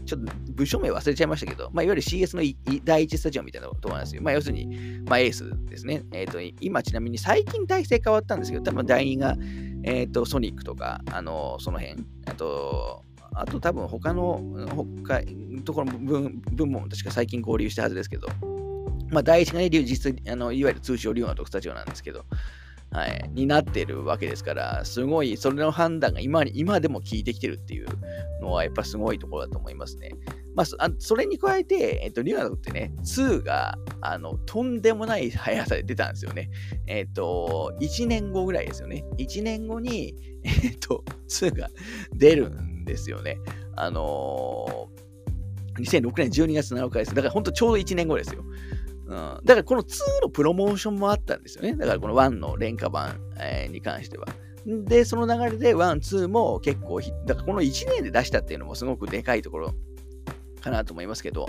[0.06, 4.22] ちょっと部署名忘れちゃいましたけど、まあ、いわゆる CS の第一スタジオみたいなところなんですよ。
[4.22, 6.04] まあ、要するに、まあ、エースですね。
[6.12, 9.36] えっ、ー、と、今ちなみに最近体制変わったんですけど、多分第2が、
[9.82, 14.40] えっ、ー、と、ソニックとか、あの、その辺、あと、あと多分他の、
[15.04, 15.20] 他、
[15.64, 18.28] ところ分分も確か最近合流したはずですけど、
[19.10, 22.24] まあ、第一がね、実あのいわゆる通称リオナとスタジオなんですけど、
[22.90, 27.88] はい、になってるわけですから、すごい、それの判断が今今でも効いてきてるっていう
[28.40, 30.12] のは、やっぱすごいところだと思いますね。
[30.54, 36.50] まあ、それに加えて、えっと、リオナドってね、2が、あの、とんでもない速さで出たんですよね。
[36.86, 39.04] えっと、1年後ぐらいですよね。
[39.18, 41.68] 1年後に、えっと、2が
[42.14, 43.38] 出るんですよね。
[43.76, 47.14] あのー、2006年12月7日です。
[47.14, 48.42] だから本当ちょうど1年後ですよ。
[49.06, 51.74] うん、だからこの2のプロモーションもあったんですよね。
[51.76, 54.26] だからこの1の廉価版、えー、に関しては。
[54.66, 59.74] で、その流れで1、2も結構、だからこの1年で出したっていうのもすごくでかいところ
[60.60, 61.46] かなと思いますけど、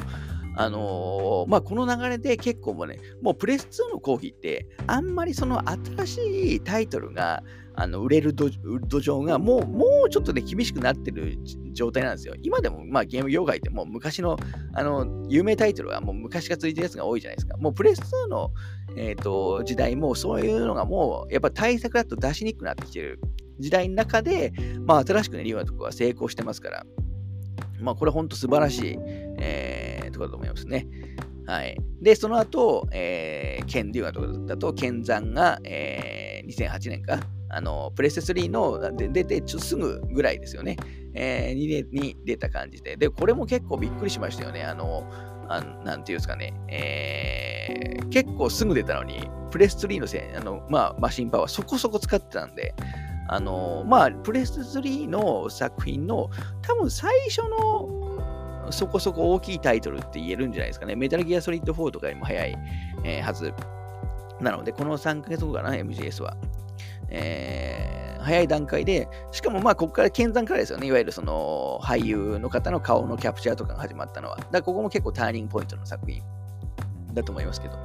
[0.55, 7.43] あのー、まあ、この流れで結構もうね、もうプレス2の講義って、あんまりその新しいタイトルが
[7.75, 11.37] あの売れる土壌がもう、もうちょっとね、厳しくなってる
[11.71, 12.35] 状態なんですよ。
[12.41, 14.37] 今でも、まあ、ゲーム業界ってもう昔の、
[14.73, 17.57] あの、有名タイトルはもう昔がついてるやつが多いじゃないですか。
[17.57, 18.51] もうプレス2の、
[18.97, 23.19] えっ、ー、と、時代もそういうのがもう、やっぱ対策だと出しにくくなってきてる
[23.59, 24.51] 時代の中で、
[24.85, 26.85] まあ、新しくね、リオナとかは成功してますから、
[27.79, 28.97] まあ、これ本当素晴らしい、
[29.39, 30.87] えー、ところだと思いますね。
[31.45, 31.77] はい。
[32.01, 40.77] で、その後、えー、ケンデュアとかだと、ケンザンが、えー、2008年か、あの、プレステ3ので出てちょすぐぐらいですよね、
[41.15, 42.97] えー、にに出た感じで。
[42.97, 44.63] で、これも結構びっくりしましたよね。
[44.63, 45.03] あの、
[45.49, 52.75] あなんていうんですかね、えー、結構すぐ出たのに、プレス3のせあの、まあ、マシンパワーそこそこ使ってたんで、
[53.27, 56.29] あの、まあ、プレス3の作品の
[56.61, 58.08] 多分最初の
[58.71, 60.95] そこそこ大きいタイトルって言えるんじゃないですかね。
[60.95, 62.55] メタルギアソリッド4とかよりも早い、
[63.03, 63.53] えー、はず。
[64.39, 66.35] なので、この3ヶ月後かな、MGS は。
[67.09, 70.87] えー、早い段階で、しかもまあ、ここから剣山からですよね。
[70.87, 74.37] いわゆるその俳優の方の顔のキャプチャーとかが始まったのは。
[74.37, 76.21] だからここも結構ターニングポイントの作品
[77.13, 77.77] だと思いますけど。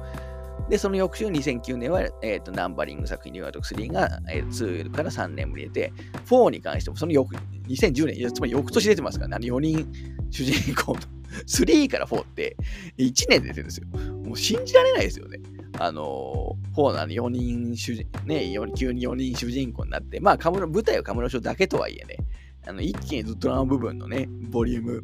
[0.69, 5.93] で、その翌週2009年は、えーと、ナンバリング作品、ニューアート3が、えー、2から3年ぶり出て、
[6.25, 7.35] 4に関してもその翌、
[7.67, 9.87] 2010年、つまり翌年出てますからね、4人
[10.31, 10.99] 主人公の
[11.47, 12.57] 3から4って
[12.97, 13.87] 1年出てるんですよ。
[14.25, 15.39] もう信じられないですよね。
[15.77, 22.17] あのー、4の4人主人、ね、急に4人主人公になって、まあ、舞台はカムロ賞だけとはいえね、
[22.65, 25.03] あの一気にドラマ部分のね、ボリューム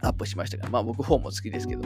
[0.00, 1.82] アップしましたから、まあ僕4も好きですけど、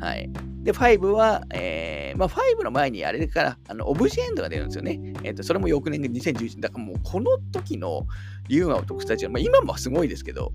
[0.00, 0.30] はい。
[0.62, 5.00] で、5は、えー、まあ5の前にあれから、あの、オブジェエンドが出るんですよね。
[5.22, 6.60] えっ、ー、と、それも翌年2011年。
[6.60, 8.06] だからもうこの時の
[8.48, 10.52] リュウガオとクタチは、まあ今もすごいですけど、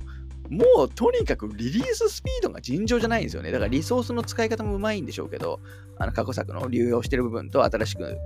[0.49, 3.51] もうとにかくリリーススピードが尋常じゃないんですよね。
[3.51, 5.61] だからリソースの使い方もうまいんでしょうけど、
[5.97, 8.17] あの過去作の流用してる部分と新しく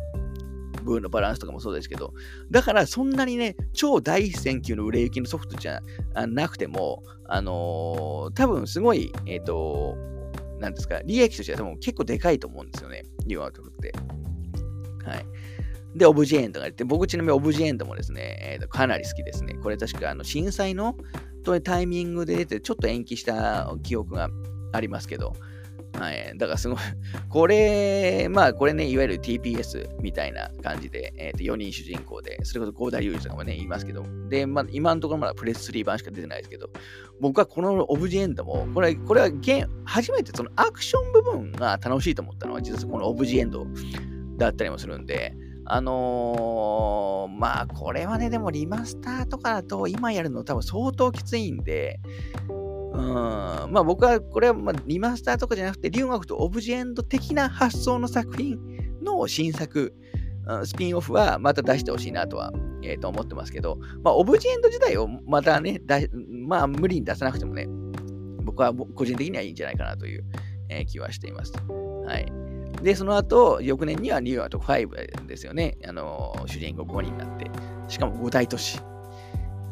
[0.85, 2.13] 部分のバランスとかもそうですけど、
[2.49, 5.81] だからそんなにね、超大戦級の売れ行きのソフトじゃ
[6.27, 9.95] なくても、あのー、多分すごい、えっ、ー、と、
[10.59, 13.93] なんですか、利益としては多分結構でかいと思うんですよね、ニューアウトフって。
[15.03, 15.25] はい。
[15.95, 19.53] で、オブジェエンドが出て、僕ちなみにオブジェエンドもですね、えー、とかなり好きですね。
[19.61, 20.97] これ確かあの震災の
[21.63, 24.29] タイミングで出て、ちょっと延期した記憶が
[24.73, 25.33] ありますけど、
[25.97, 26.37] はい。
[26.37, 26.77] だからすごい
[27.29, 36.69] これ、まあこれね、いわゆる TPS みたいな感じで、えー、と4人主人公で、それこそゴーダユージとかもね、言いますけど、で、まあ今のところまだプレス3版しか出てないですけど、
[37.19, 43.65] 僕はこのオブジェエンドも、これ、これはゲ初めてそのアクション部分が楽しいと思ったのは、実はこのオブジェエンド
[44.37, 45.35] だったりもするんで、
[45.67, 51.99] あのー、まあこれはね、でもリマスターとかだと今やるの多分相当きついんで、
[52.97, 58.59] うん、まあ僕はこれはまあリマスターとかじゃなくて、留学とオブジェエンド的な発想の作品
[59.03, 59.93] の新作、
[60.47, 62.51] うん、スピンオフはまた出してほしいなとは、
[62.83, 65.81] えー、と思ってますけど、まあオブジェエンド自体をまたね、
[66.47, 67.67] まあ無理に出さなくてもね、
[68.43, 70.23] 僕は個人的にはいいんじゃないかなという、
[70.69, 71.53] えー、気はしています。
[72.05, 72.31] はい。
[72.81, 75.77] で、その後、翌年にはニューアート5ですよね。
[75.87, 77.49] あの、主人公5人になって。
[77.87, 78.79] しかも5大都市。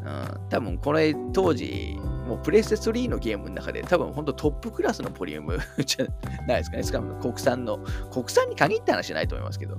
[0.04, 6.06] うん、多分これ当時、もうプレステ3のゲームの中で多分本当トップクラスのボリューム じゃ
[6.46, 6.82] ないですかね。
[6.82, 7.78] しかも国産の、
[8.12, 9.76] 国産に限った話じゃないと思いますけど、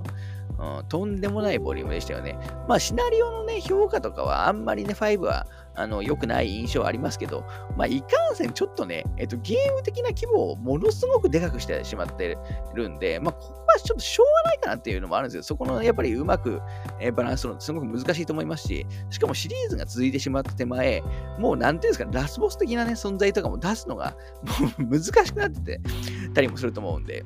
[0.58, 2.38] うん、とんでもないボリュームでしたよね。
[2.68, 7.44] まあシナリオのね、評価とかはあんまりね、5はあの良くない印象はありますけど、
[7.76, 12.38] まあいかんせんちょっとね、えっと、ゲーム的な規模をものすごくでかくしてしまって
[12.74, 15.42] るんで、まあここはちょっとしょうがないかなっていうのもあるんですよ。
[15.42, 16.60] そこのやっぱりうまく、
[17.00, 21.02] え、バランスするのすごく難しいと思いますし、しかもシリーズが続いてしまって手前、
[21.38, 24.16] もうなんていうんですか、ラスボス的なね、存在とかも出すのが
[24.78, 25.80] もう 難しくなってて
[26.34, 27.24] たりもすると思うんで、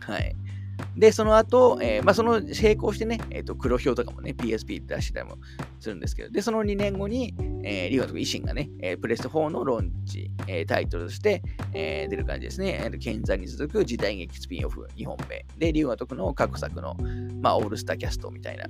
[0.00, 0.34] はい。
[0.96, 5.38] で、その後、えー、まあ、その並行してね、えー、と黒表とかもね、PSP 出してたりも
[5.78, 12.80] するんですけど、で、その2年後に、えー、リオと維新がね、えー、プレステ4のローンチ、えー、タイトルとして、えー、出る感じですね。
[12.82, 15.44] えー、剣山に続く時代劇スピンオフ2本目。
[15.58, 16.96] で、リオが徳の各作の、
[17.40, 18.66] まあ、オールスターキャストみたいな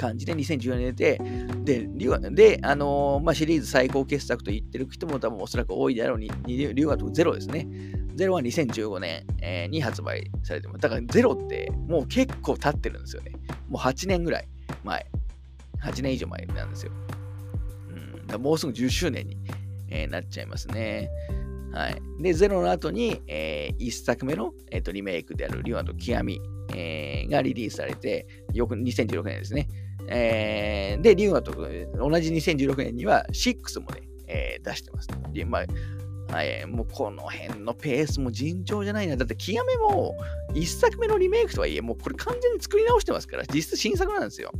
[0.00, 1.20] 感じで2014年で、
[1.62, 7.68] で、リュウガで、あのー、まあ、シリーズ最高傑作と言ってる人も多分おそらく多いだろうに、リュウガとゼロですね。
[8.20, 10.80] ゼロは2015年、えー、に発売されてます。
[10.80, 13.32] だからゼロってもう結構経ってるんですよね。
[13.70, 14.48] もう8年ぐらい
[14.84, 15.06] 前。
[15.82, 16.92] 8年以上前なんですよ。
[18.28, 19.38] うん、もうすぐ10周年に、
[19.88, 21.08] えー、なっちゃいますね。
[21.72, 22.22] はい。
[22.22, 26.42] で、ゼロの後に、えー、1作目の、えーと、リメイクであるリュウガと極み、
[26.74, 29.66] えー、がリリースされて、よく2016年ですね。
[30.08, 35.08] えー、で、リュウガと同じ2016年には6もね、えー、出してます。
[35.32, 35.64] で、まあ
[36.30, 39.16] はい、もうこの辺のペースも尋常じゃないな。
[39.16, 40.16] だって、極めも
[40.52, 44.52] 1作目のリメイクとはいえ、もうこれ完全に作り直してますから、実質新作なんですよ。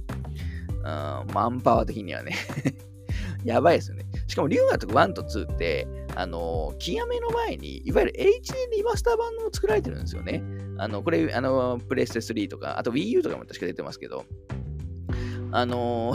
[0.68, 0.82] うん、
[1.32, 2.34] マンパワー的にはね
[3.44, 4.06] やばいですよね。
[4.26, 10.42] しかも、龍河とか1と2って、あの、極めの前に、いわゆる HD リマスター版も作られてるんですよね。
[10.76, 14.24] あの、これ、あの、プレステ3とか、あと Wii U とかも確か出てますけど、
[15.52, 16.14] あの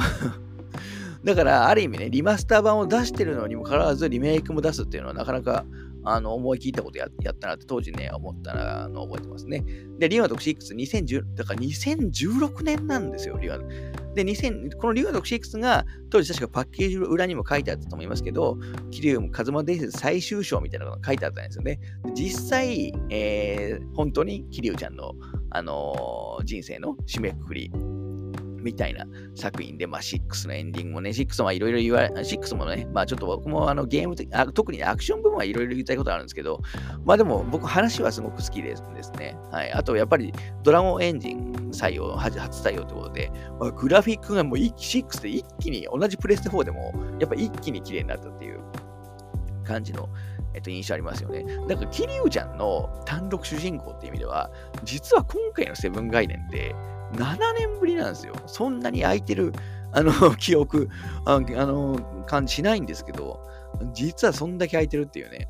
[1.26, 5.66] だから、ある意味ね、リマスター版を出してるのにもかかわらず、リメイクも出すっていうのはなかなか、
[6.04, 9.66] あの、思い切ったことややったなって当時ね、思ったなの覚えてますね。
[9.98, 13.58] で、リワドク6、2010、だから2016年なんですよ、リワ
[14.14, 18.60] で、2000、このリワドク6が、当時確かパッケージの裏にも書いてあったと思いますけど、
[18.92, 21.80] キリウム、カズマ伝説最終章みたいなのが書いてあったんですよね。
[22.14, 25.14] 実際、えー、本当にキリウちゃんの、
[25.50, 27.72] あのー、人生の締めくくり
[28.66, 29.06] みたいな
[29.36, 36.62] 作品で、まあ、6のエンディングもね、6はいろいろ言われ、6もね、まあちょっと僕もあのゲーム的あ、特にアクション部分はいろいろ言いたいことあるんですけど、
[37.06, 39.38] まあでも僕話はすごく好きですですね。
[39.52, 39.72] はい。
[39.72, 48.60] あとやっぱりドラゴンエンジン採用、初採用ということで、まあ、グラフィックがもう6で一気に、同じプレステ4でも、やっぱ一気に綺麗になったっていう
[49.64, 50.10] 感じの、
[50.54, 51.46] えっと、印象ありますよね。
[51.68, 54.50] だから、桐生ちゃんの単独主人公っていう意味では、
[54.84, 56.74] 実は今回のセブン概念って、
[57.16, 58.34] 7年ぶりなんですよ。
[58.48, 59.54] そんなに空いてる、
[59.92, 60.90] あの、 記憶、
[61.26, 63.40] あの、感じしないんですけど、
[63.94, 65.50] 実はそんだけ空いてるっていうね、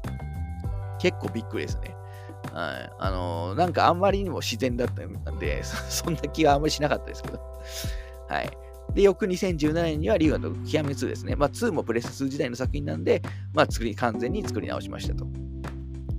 [0.99, 1.95] 結構びっくりですね。
[2.53, 2.91] はい。
[2.99, 7.39] あのなんかあんまりにも自然だったんで、 そんな気はあんまりしなかったですけど。
[8.29, 8.49] はい。
[8.93, 11.35] で、翌2017年にはリュウガと極め2ですね。
[11.35, 13.21] まあ、2もプレス2時代の作品なんで、
[13.53, 15.27] まあ、作り、完全に作り直しましたと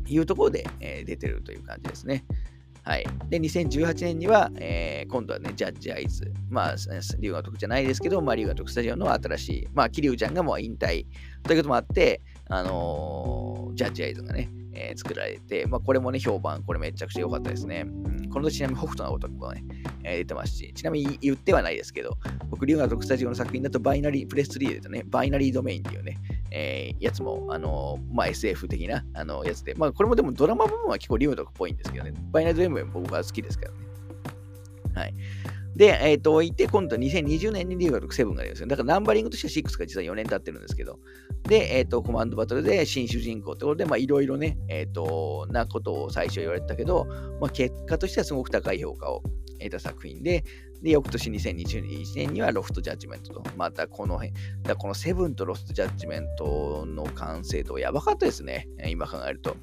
[0.09, 2.25] いうところで、えー、出てるという感じですね。
[2.87, 3.07] はい。
[3.31, 6.33] で、2018年には、えー、今度はね、ジャッジアイズ。
[6.49, 6.75] まあ、
[7.19, 11.05] リュウガ徳じゃないですけど、まあ、リュウガ徳スタジオの新しい、まあ、桐生ちゃんがもう引退
[11.43, 17.85] ということもあって、あのー、ジャッジアイズがね、えー、作られて、まあ、これもね、評判、これめちゃくちゃ良かったですね。
[17.87, 19.65] うん、この年ちなみに北斗の男もね、
[20.05, 22.17] えー、出てますし、ちなみに言ってはないですけど、
[22.51, 26.19] 僕、龍河特スタジオの作品だと、バイナリー、プレス3でとね、バイナリードメインっていうね、
[26.51, 33.79] えー、やつも、あのー、まあ、SF 的なあのやつで、まあ、これもでもドラマ部分は結構龍河特っぽいんですけどね、バイナリードメイン僕は好きですからね。
[34.95, 35.15] はい。
[35.77, 38.67] で、えっ、ー、と、いて、今度は2020年にリーガル7が出るんですよ。
[38.67, 40.99] だからナンバリングとしては6が実は4年経ってるんですけど、
[41.43, 47.05] で、えっ、ー、と、コマンドバトルで新主人公ってことで、まあ、いろいろね、えっ、ー、と、なことを最初言われてたけど、
[47.41, 49.23] まあ、結果としてはすごく高い評価を
[49.59, 50.45] 得た作品で、
[50.81, 59.57] で、翌年2021年にはロフトジャッジメントと、またこの辺、だこのセブンとロフトジャッジメントの完成度やばかったですね、今考えると。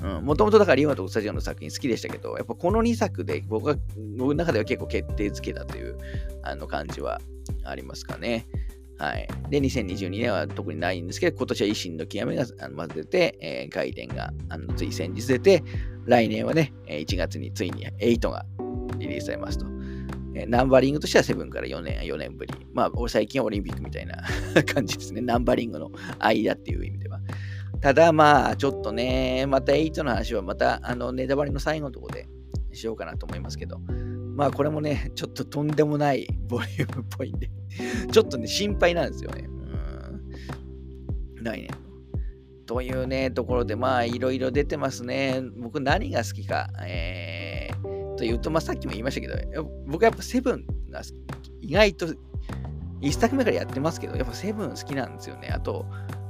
[0.00, 3.76] もともとだからリオナとスタジオの作品好きでしたけど、やっぱこの2作で僕は、
[4.16, 5.98] 僕の中では結構決定づけだという
[6.42, 7.20] あの感じは
[7.64, 8.46] ありますかね。
[8.98, 9.28] はい。
[9.48, 15.62] で、2022年は特にないんですけど、今年は維新の極めがまず出て、えー、外伝があのつい先日出て、
[16.06, 18.44] 来年はね、1月についに8が
[18.98, 19.66] リリースされますと。
[20.46, 22.54] ナンバリングとしては7から4年、4年ぶり。
[22.72, 24.22] まあ、最近はオリンピックみたいな
[24.64, 25.20] 感じですね。
[25.20, 27.20] ナンバリングの間っていう意味では。
[27.80, 32.28] ただまあ、ちょっとね、また8の話はまた、あの、ネタバレの最後のとこで
[32.72, 33.78] しようかなと思いますけど、
[34.36, 37.50] まあこれもね、ちょっととんでもないボリュームっぽいんで
[38.10, 39.44] ちょっとね、心配なんですよね。
[39.46, 41.44] うん。
[41.44, 41.68] 来年。
[42.66, 45.42] というね、ところで、まあ、いろいろ出てますね。
[45.56, 46.68] 僕、何が好きか。
[46.86, 51.02] えー、というと、まあ、さっきも言いましたけど、僕はやっぱセブンが
[51.60, 52.14] 意外と、
[53.00, 55.48] 一作目からやってますけど、やっぱセブン好きなんですよね。
[55.48, 55.86] あと、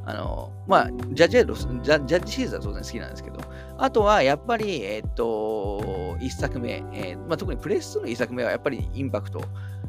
[0.06, 3.38] あの、まあ、ジャッジエロス、ジャジャッジシーズは当然好きなんですけど、
[3.78, 9.42] あとはやっぱり、えっ、と、一作目、えー、まあ、特にプレス2の一作目はやっぱりインパクト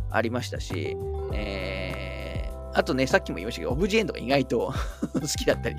[0.10, 0.98] ありましたし、
[1.34, 4.74] えー、あとね、さっきも言いましたけど、オブジェンドが意外と
[5.14, 5.76] 好きだったり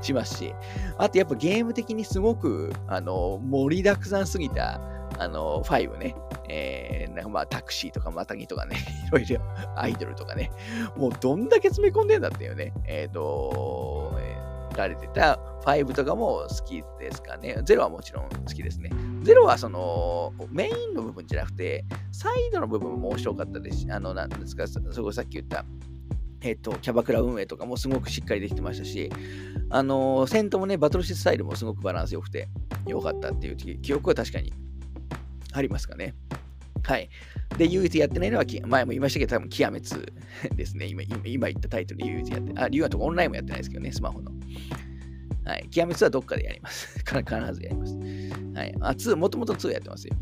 [0.00, 0.54] しますし、
[0.98, 4.80] あとやっぱゲーム的にすごく、あの、盛りだくさんすぎた、
[5.18, 6.14] あの、5ね、
[6.54, 8.76] えー、まあタクシーとかマタギとかね、
[9.08, 9.40] いろいろ
[9.74, 10.50] アイドルとかね、
[10.96, 17.62] もうどんだけ詰め込んでんだっていうね、えっ、ー、と、えー、られてた5とかも好きですかね。
[17.64, 18.90] ゼロはもちろん好きですね。
[19.22, 25.64] ゼロはそのメインの部分じゃなくて、サイドの部分も面白かったですし、あの、なんですか、そこさっき言った、
[26.42, 29.10] えっ、と、キャバクラ運営とかもすごくしっかりできてましたし、
[29.70, 32.48] あのー、戦闘もね、バトルシスタイルもすごくバランス良くて
[32.86, 34.52] 良かったっていう記憶は確かに
[35.52, 36.14] ありますかね。
[36.84, 37.08] はい。
[37.58, 40.12] で、唯一やってないのは、前も言いましたけど、多分、極めつ
[40.56, 40.86] ですね。
[40.86, 44.32] 今今言ったタイトルで唯一やって、あ、理由はとかオンラインもやってないですけどね、スマホの。
[45.44, 45.68] はい。
[45.70, 46.98] 極め2はどっかでやります。
[47.04, 47.14] 必
[47.54, 47.96] ずやります。
[48.54, 48.74] はい。
[48.80, 50.16] あ、2、もともと2やってますよ。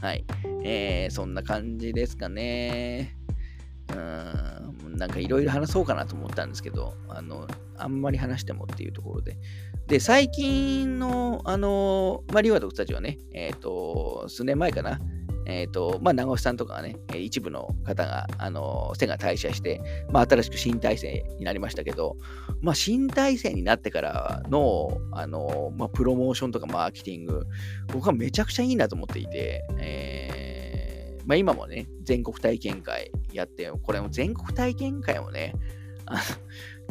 [0.00, 0.24] はい。
[0.64, 3.16] えー、そんな感じですかね。
[3.94, 9.36] うん、なんかいろいろ話そうかなと思ったんですけど、あの、あんまり話してもっていうところで。
[9.86, 15.00] で、最近の、あの、まあ、リワードスタジオはね、えっ、ー、と、数年前かな、
[15.46, 19.80] えっ、ー、と、まあ、長尾さんとかがね、一部の方が、あの、背が退社して、
[20.12, 22.16] まあ、新しく新体制になりましたけど、
[22.60, 27.46] まあ、新体制になってからの、あの、まあ、プロモーションとかマーケティング、
[27.92, 30.59] 僕はめちゃくちゃいいなと思っていて、えー、
[31.26, 35.54] まあ、今もね、全国体験会やって、これも全国体験会もね、
[36.06, 36.20] あ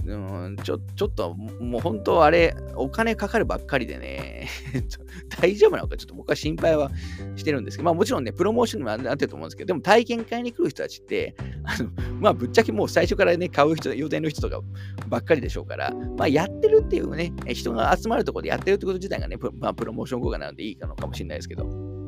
[0.05, 4.47] うん、ちょ、ちょっと、もう本当あれ、お金かかるばっかりでね、
[5.41, 6.91] 大丈夫なのかちょっと僕は心配は
[7.35, 14.61] してるんですけど、まあもちろんね、プロモーションにもなってると思うんですけど、でも体験会に来る人たちって、あの、まあぶっちゃけもう最初からね、買う人、予定の人とか
[15.07, 21.98] ばっかりでしょうから、まあやってるっていうね、人が集まるところでやってるってこと自体がね、まあプロモーション効果なのでいいのかもしれないですけど、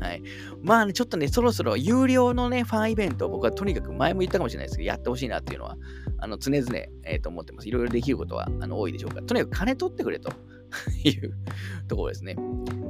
[0.00, 0.22] はい。
[0.62, 5.76] まあね、ちょっとね、そろそろ有料のね、ファンイベント僕はとにかく前も言ったかもしれないですけど、やってほしいなっていうのは、
[6.18, 7.68] あの常々、えー、と思ってます。
[7.68, 10.32] いろいろできることはあの多いでしょうから、とにかく金取ってくれと。
[11.04, 11.34] いう
[11.88, 12.36] ところですね。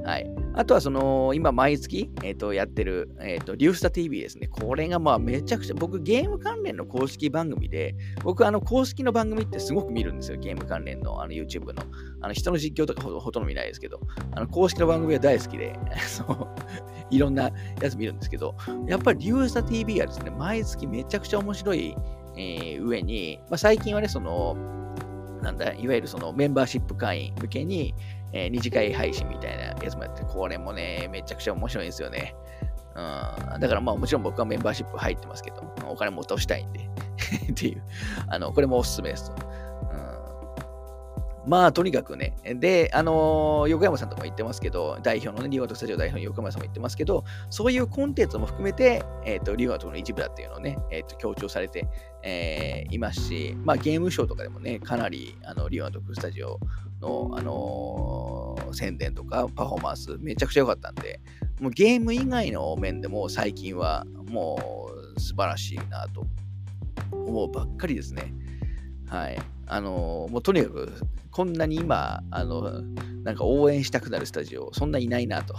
[0.04, 0.30] はい。
[0.54, 4.48] あとは、その、今、毎月、えっ、ー、と、やってる、えっ、ー、と、リュースタ TV ですね。
[4.48, 10.38] これが、まあ、めちゃくちゃ、僕、ゲーム関連の公式番組で、僕、あの、公式の番組ってすごく見るんですよ。
[10.38, 11.74] ゲーム関連の、あの、YouTube の。
[12.22, 14.00] あの、人の実況とかほとんど見ないですけど、
[14.32, 16.48] あの、公式の番組は大好きで、 そう、
[17.10, 17.50] いろんな
[17.80, 18.56] やつ見るんですけど、
[18.86, 21.94] やっぱりリュースタ TV はですね、毎月めちゃくちゃ面白い、
[22.36, 24.56] えー、上に、まあ、最近はね、その、
[25.42, 27.94] なんだ、いわゆるそのメンバーシップ会員向けに、
[28.32, 32.34] えー、二次会配信みたいなやつもやって、これもね、めちゃくちゃ面白いんですよね。
[32.94, 36.80] うん、だからまあもちろん僕はメンバーシップ入ってますけど、お金も落としたいんで
[37.50, 37.82] っていう、
[38.28, 39.32] あの、これもおすすめです。
[41.48, 42.34] まあ、とにかくね。
[42.44, 51.88] で、あの、横山さんとも言ってますけど、代表のね、リオガトスタジオ代表の横山さんも言ってますけど、そういうコンテンツも含めて、えっ、ー、と、リオガトの一部だっていうのをね、えっ、ー、と、強調されて、
[52.30, 56.60] えー、いますし、まあ、ゲームショーとかでもね、かなり、あの、リオガトスタジオ
[57.00, 61.20] の、あのー、宣伝とかパフォーマンス、めちゃくちゃ良かったんで、
[61.58, 66.26] もうゲーム以外の面でも最近はもう素晴らしいなと
[67.10, 68.34] 思うばっかりですね。
[69.06, 69.38] はい。
[69.66, 70.92] あのー、もうとにかく、
[71.30, 72.82] こんなに今、あの、
[73.22, 75.54] なんか応援したくなるスタジオ、そんないないなと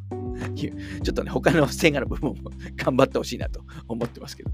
[0.56, 0.72] ちょ
[1.10, 4.50] っとね、他の線がの部分も頑張ってほしいなと思ってますけど。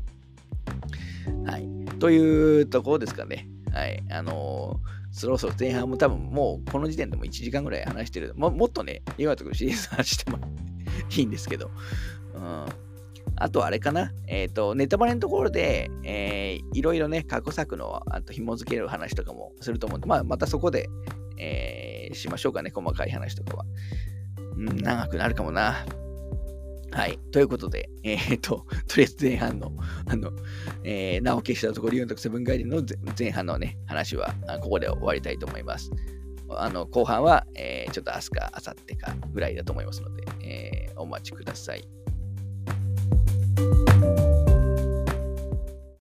[1.47, 1.69] はい。
[1.99, 3.49] というところですかね。
[3.73, 4.03] はい。
[4.11, 8.35] あのー、そろそろ前半も多分もうこの時点でも1時間ぐらい話してる。
[8.37, 10.39] ももっとね、岩とくシリーズ話しても
[11.17, 11.71] いいんですけど。
[12.35, 12.67] うん
[13.41, 20.89] あとあれかな、えっ、ー、と、ネタバレのところで、えー、いろいろね、過去作のあと紐付ける話とかもすると思うんで、まあ、またそこで、
[21.39, 23.65] えー、しましょうかね、細かい話とかは。
[24.57, 25.87] うん、長くなるかもな。
[26.91, 27.19] はい。
[27.33, 29.73] ということで、えっ、と、とりあえず前半の、
[30.07, 30.33] あの、
[30.85, 32.83] えー、なお消したところ、リオンとセブンガイデンの
[33.19, 35.91] 前半のね、話は、ここで終わりたいと思います。
[36.51, 41.87] あの、後半は、えー、ちょっと明日か明後日かぐらいだと思いますので、えー、お待ちください。